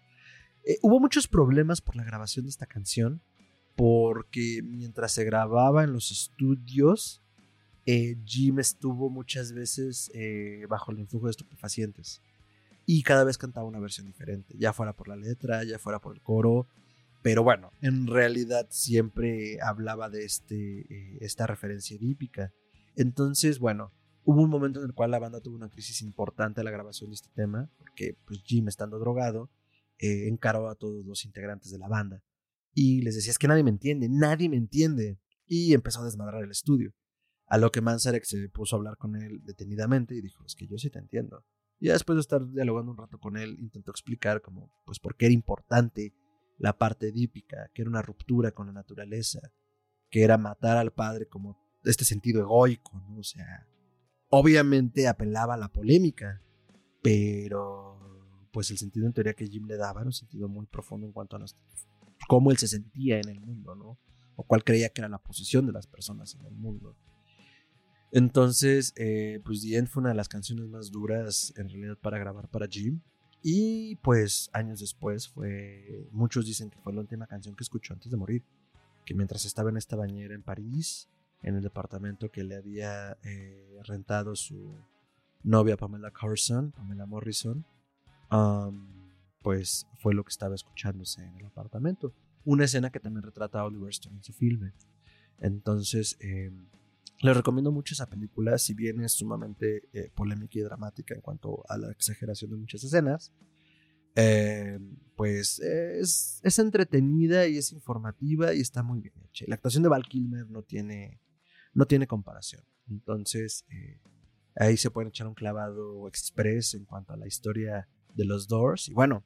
Eh, 0.65 0.79
hubo 0.83 0.99
muchos 0.99 1.29
problemas 1.29 1.81
por 1.81 1.95
la 1.95 2.05
grabación 2.05 2.47
de 2.47 2.51
esta 2.51 2.67
canción 2.67 3.21
porque 3.81 4.61
mientras 4.63 5.11
se 5.11 5.25
grababa 5.25 5.85
en 5.85 5.95
los 5.95 6.11
estudios, 6.11 7.23
eh, 7.87 8.19
Jim 8.27 8.59
estuvo 8.59 9.09
muchas 9.09 9.55
veces 9.55 10.11
eh, 10.13 10.67
bajo 10.69 10.93
el 10.93 10.99
influjo 10.99 11.29
de 11.29 11.31
estupefacientes. 11.31 12.21
Y 12.85 13.03
cada 13.05 13.25
vez 13.25 13.39
cantaba 13.39 13.67
una 13.67 13.81
versión 13.81 14.07
diferente, 14.07 14.55
ya 14.59 14.75
fuera 14.75 14.93
por 14.93 15.09
la 15.09 15.17
letra, 15.17 15.65
ya 15.65 15.79
fuera 15.79 15.99
por 15.99 16.15
el 16.15 16.21
coro, 16.21 16.69
pero 17.23 17.43
bueno, 17.43 17.73
en 17.81 18.07
realidad 18.07 18.67
siempre 18.69 19.57
hablaba 19.63 20.11
de 20.11 20.27
este, 20.27 20.81
eh, 20.81 21.17
esta 21.23 21.47
referencia 21.47 21.97
edípica. 21.97 22.53
Entonces, 22.97 23.61
bueno, 23.61 23.95
hubo 24.25 24.43
un 24.43 24.51
momento 24.51 24.81
en 24.81 24.89
el 24.89 24.93
cual 24.93 25.11
la 25.11 25.21
banda 25.21 25.41
tuvo 25.41 25.57
una 25.57 25.71
crisis 25.71 26.03
importante 26.03 26.61
a 26.61 26.65
la 26.65 26.71
grabación 26.71 27.09
de 27.09 27.15
este 27.15 27.31
tema, 27.35 27.71
porque 27.79 28.15
pues, 28.27 28.43
Jim 28.45 28.69
estando 28.69 28.99
drogado, 28.99 29.49
encaró 30.03 30.69
a 30.69 30.75
todos 30.75 31.07
los 31.07 31.25
integrantes 31.25 31.71
de 31.71 31.79
la 31.79 31.89
banda 31.89 32.23
y 32.73 33.03
les 33.03 33.15
decía, 33.15 33.31
es 33.31 33.39
que 33.39 33.49
nadie 33.49 33.65
me 33.65 33.71
entiende, 33.71 34.09
nadie 34.09 34.49
me 34.49 34.57
entiende. 34.57 35.19
Y 35.47 35.75
empezó 35.75 36.01
a 36.01 36.05
desmadrar 36.05 36.45
el 36.45 36.51
estudio. 36.51 36.93
A 37.47 37.59
lo 37.59 37.73
que 37.73 37.81
Manzarek 37.81 38.25
se 38.25 38.49
puso 38.49 38.77
a 38.77 38.79
hablar 38.79 38.97
con 38.97 39.17
él 39.17 39.41
detenidamente 39.43 40.15
y 40.15 40.21
dijo, 40.21 40.45
es 40.45 40.55
que 40.55 40.69
yo 40.69 40.79
sí 40.79 40.91
te 40.91 41.01
entiendo. 41.01 41.45
Y 41.81 41.89
después 41.89 42.17
de 42.17 42.21
estar 42.21 42.47
dialogando 42.49 42.93
un 42.93 42.99
rato 42.99 43.19
con 43.19 43.37
él, 43.37 43.57
intentó 43.59 43.91
explicar 43.91 44.43
como, 44.43 44.71
pues, 44.85 45.01
por 45.01 45.17
qué 45.17 45.27
era 45.27 45.35
importante 45.35 46.15
la 46.59 46.77
parte 46.77 47.09
edípica, 47.09 47.71
que 47.75 47.83
era 47.83 47.91
una 47.91 48.03
ruptura 48.03 48.53
con 48.53 48.67
la 48.67 48.73
naturaleza, 48.73 49.41
que 50.11 50.23
era 50.23 50.37
matar 50.37 50.77
al 50.77 50.93
padre 50.93 51.27
como 51.27 51.59
este 51.85 52.05
sentido 52.05 52.41
egoico, 52.43 53.01
¿no? 53.09 53.19
O 53.19 53.23
sea, 53.23 53.67
obviamente 54.29 55.09
apelaba 55.09 55.55
a 55.55 55.57
la 55.59 55.69
polémica, 55.69 56.43
pero 57.03 57.99
pues 58.53 58.71
el 58.71 58.79
sentido 58.79 59.07
en 59.07 59.13
teoría 59.13 59.35
que 59.35 59.47
Jim 59.47 59.67
le 59.67 59.77
daba 59.77 60.01
era 60.01 60.09
un 60.09 60.13
sentido 60.13 60.49
muy 60.49 60.67
profundo 60.67 61.07
en 61.07 61.13
cuanto 61.13 61.37
a 61.37 61.39
nuestra 61.39 61.63
cómo 62.29 62.51
él 62.51 62.59
se 62.59 62.69
sentía 62.69 63.19
en 63.19 63.29
el 63.29 63.41
mundo, 63.41 63.75
¿no? 63.75 63.99
O 64.37 64.43
cuál 64.45 64.65
creía 64.65 64.89
que 64.89 65.01
era 65.01 65.09
la 65.09 65.19
posición 65.19 65.67
de 65.67 65.73
las 65.73 65.87
personas 65.87 66.35
en 66.35 66.47
el 66.47 66.55
mundo. 66.55 66.97
Entonces, 68.13 68.93
eh, 68.97 69.41
pues 69.45 69.63
The 69.63 69.77
End 69.77 69.89
fue 69.89 70.01
una 70.01 70.11
de 70.11 70.17
las 70.17 70.29
canciones 70.29 70.67
más 70.67 70.91
duras 70.91 71.53
en 71.57 71.69
realidad 71.69 71.97
para 71.97 72.19
grabar 72.19 72.49
para 72.49 72.67
Jim. 72.67 73.01
Y 73.43 73.97
pues 73.97 74.51
años 74.53 74.81
después 74.81 75.29
fue, 75.29 76.09
muchos 76.11 76.45
dicen 76.45 76.71
que 76.71 76.79
fue 76.79 76.93
la 76.93 77.01
última 77.01 77.27
canción 77.27 77.55
que 77.55 77.65
escuchó 77.65 77.95
antes 77.95 78.11
de 78.11 78.17
morir. 78.17 78.43
Que 79.05 79.15
mientras 79.15 79.45
estaba 79.45 79.71
en 79.71 79.77
esta 79.77 79.97
bañera 79.97 80.35
en 80.35 80.43
París, 80.43 81.09
en 81.43 81.57
el 81.57 81.63
departamento 81.63 82.31
que 82.31 82.45
le 82.45 82.57
había 82.57 83.17
eh, 83.23 83.79
rentado 83.85 84.37
su 84.37 84.75
novia 85.43 85.77
Pamela 85.77 86.11
Carson, 86.11 86.73
Pamela 86.73 87.07
Morrison, 87.07 87.65
pues 89.43 89.87
fue 89.99 90.15
lo 90.15 90.25
que 90.25 90.31
estaba 90.31 90.55
escuchándose 90.55 91.23
en 91.23 91.37
el 91.37 91.47
apartamento. 91.47 92.15
Una 92.45 92.65
escena 92.65 92.91
que 92.91 93.01
también 93.01 93.23
retrata 93.23 93.61
a 93.61 93.65
Oliver 93.65 93.91
Stone 93.91 94.17
en 94.17 94.23
su 94.23 94.33
filme. 94.33 94.73
Entonces, 95.39 96.17
eh, 96.21 96.51
les 97.23 97.37
recomiendo 97.37 97.71
mucho 97.71 97.95
esa 97.95 98.07
película, 98.07 98.59
si 98.59 98.75
bien 98.75 99.01
es 99.03 99.13
sumamente 99.13 99.89
eh, 99.93 100.11
polémica 100.15 100.59
y 100.59 100.63
dramática 100.63 101.15
en 101.15 101.21
cuanto 101.21 101.65
a 101.69 101.77
la 101.77 101.91
exageración 101.91 102.51
de 102.51 102.57
muchas 102.57 102.83
escenas. 102.85 103.33
Em, 104.15 104.97
pues 105.17 105.61
es, 105.61 106.43
entretenida 106.59 107.47
y 107.47 107.59
es 107.59 107.73
informativa 107.73 108.55
y 108.55 108.61
está 108.61 108.83
muy 108.83 109.01
bien 109.01 109.15
hecha. 109.25 109.45
La 109.49 109.55
actuación 109.55 109.83
de 109.83 109.89
Val 109.89 110.09
Kilmer 110.09 110.49
no 110.51 110.63
tiene, 110.63 111.21
no 111.75 111.87
tiene 111.87 112.07
comparación. 112.07 112.65
Entonces, 112.89 113.65
eh, 113.69 114.01
ahí 114.57 114.77
se 114.77 114.91
puede 114.91 115.09
echar 115.09 115.27
un 115.27 115.35
clavado 115.35 116.09
express 116.09 116.75
en 116.75 116.85
cuanto 116.87 117.13
a 117.13 117.17
la 117.17 117.27
historia 117.27 117.89
de 118.15 118.25
los 118.25 118.49
Doors. 118.49 118.89
Y 118.89 118.93
bueno, 118.93 119.25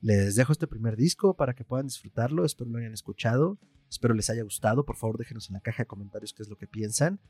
Les 0.00 0.36
dejo 0.36 0.52
este 0.52 0.68
primer 0.68 0.96
disco 0.96 1.34
para 1.34 1.54
que 1.54 1.64
puedan 1.64 1.86
disfrutarlo. 1.86 2.44
Espero 2.44 2.70
lo 2.70 2.78
hayan 2.78 2.94
escuchado. 2.94 3.58
Espero 3.90 4.14
les 4.14 4.30
haya 4.30 4.44
gustado. 4.44 4.84
Por 4.84 4.96
favor, 4.96 5.18
déjenos 5.18 5.48
en 5.50 5.54
la 5.54 5.60
caja 5.60 5.82
de 5.82 5.86
comentarios 5.88 6.32
qué 6.32 6.42
es 6.42 6.48
lo 6.48 6.56
que 6.56 6.68
piensan. 6.68 7.20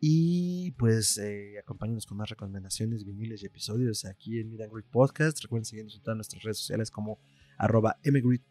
Y 0.00 0.72
pues 0.72 1.18
eh, 1.18 1.58
acompáñenos 1.58 2.06
con 2.06 2.18
más 2.18 2.28
recomendaciones, 2.28 3.04
viniles 3.04 3.42
y 3.42 3.46
episodios 3.46 4.04
aquí 4.04 4.38
en 4.38 4.50
Mid 4.50 4.60
Podcast. 4.90 5.40
Recuerden 5.42 5.64
seguirnos 5.64 5.96
en 5.96 6.02
todas 6.02 6.16
nuestras 6.16 6.42
redes 6.42 6.58
sociales 6.58 6.90
como 6.90 7.18
arroba 7.56 7.98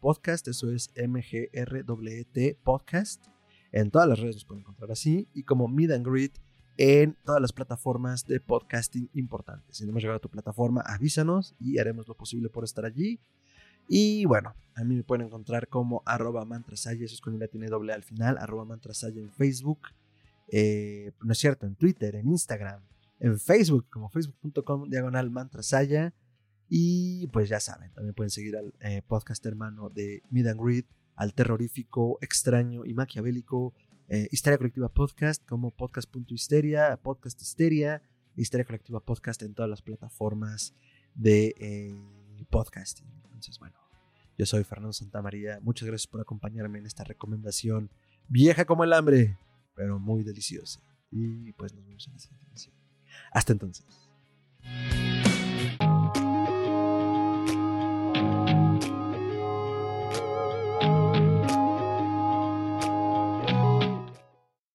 Podcast. 0.00 0.48
Eso 0.48 0.70
es 0.70 0.90
MGRWT 0.96 2.58
Podcast. 2.62 3.24
En 3.72 3.90
todas 3.90 4.08
las 4.08 4.18
redes 4.18 4.36
nos 4.36 4.44
pueden 4.44 4.62
encontrar 4.62 4.90
así. 4.90 5.28
Y 5.32 5.44
como 5.44 5.68
Mid 5.68 5.92
and 5.92 6.04
en 6.76 7.16
todas 7.24 7.40
las 7.40 7.52
plataformas 7.52 8.26
de 8.26 8.40
podcasting 8.40 9.08
importantes. 9.14 9.76
Si 9.76 9.84
no 9.84 9.90
hemos 9.90 10.02
llegado 10.02 10.18
a 10.18 10.20
tu 10.20 10.28
plataforma, 10.28 10.80
avísanos 10.80 11.54
y 11.60 11.78
haremos 11.78 12.08
lo 12.08 12.16
posible 12.16 12.48
por 12.48 12.64
estar 12.64 12.84
allí. 12.84 13.20
Y 13.88 14.24
bueno, 14.24 14.54
a 14.74 14.82
mí 14.82 14.96
me 14.96 15.04
pueden 15.04 15.26
encontrar 15.26 15.68
como 15.68 16.02
arroba 16.06 16.44
mantrasaya, 16.44 17.04
eso 17.04 17.14
es 17.14 17.20
con 17.20 17.34
una 17.34 17.46
tiene 17.48 17.68
doble 17.68 17.92
al 17.92 18.02
final, 18.02 18.38
arroba 18.38 18.64
mantrasaya 18.64 19.20
en 19.20 19.30
Facebook, 19.30 19.80
eh, 20.48 21.12
no 21.22 21.32
es 21.32 21.38
cierto, 21.38 21.66
en 21.66 21.74
Twitter, 21.74 22.16
en 22.16 22.28
Instagram, 22.28 22.80
en 23.20 23.38
Facebook, 23.38 23.86
como 23.90 24.08
facebook.com 24.08 24.88
diagonal 24.88 25.30
mantrasaya. 25.30 26.12
Y 26.68 27.26
pues 27.28 27.50
ya 27.50 27.60
saben, 27.60 27.92
también 27.92 28.14
pueden 28.14 28.30
seguir 28.30 28.56
al 28.56 28.74
eh, 28.80 29.02
podcast 29.06 29.44
hermano 29.44 29.90
de 29.90 30.22
Mid 30.30 30.46
and 30.46 30.60
Greed, 30.60 30.86
al 31.14 31.34
terrorífico, 31.34 32.18
extraño 32.22 32.84
y 32.84 32.94
maquiavélico 32.94 33.74
eh, 34.08 34.28
Histeria 34.30 34.58
Colectiva 34.58 34.88
Podcast 34.88 35.44
como 35.46 35.70
podcast.histeria, 35.70 36.96
podcast 37.02 37.40
histeria, 37.40 38.02
Histeria 38.36 38.64
Colectiva 38.64 39.00
Podcast 39.00 39.42
en 39.42 39.54
todas 39.54 39.70
las 39.70 39.82
plataformas 39.82 40.74
de 41.14 41.54
eh, 41.58 41.94
podcasting. 42.50 43.06
Entonces, 43.24 43.58
bueno, 43.58 43.76
yo 44.36 44.46
soy 44.46 44.64
Fernando 44.64 44.92
Santamaría. 44.92 45.58
Muchas 45.62 45.88
gracias 45.88 46.06
por 46.06 46.20
acompañarme 46.20 46.78
en 46.78 46.86
esta 46.86 47.04
recomendación 47.04 47.90
vieja 48.28 48.64
como 48.64 48.84
el 48.84 48.92
hambre, 48.92 49.38
pero 49.74 49.98
muy 49.98 50.22
deliciosa. 50.22 50.80
Y 51.10 51.52
pues 51.52 51.72
nos 51.72 51.86
vemos 51.86 52.06
en 52.06 52.12
la 52.12 52.18
siguiente. 52.18 52.44
Hasta 53.32 53.52
entonces. 53.52 53.86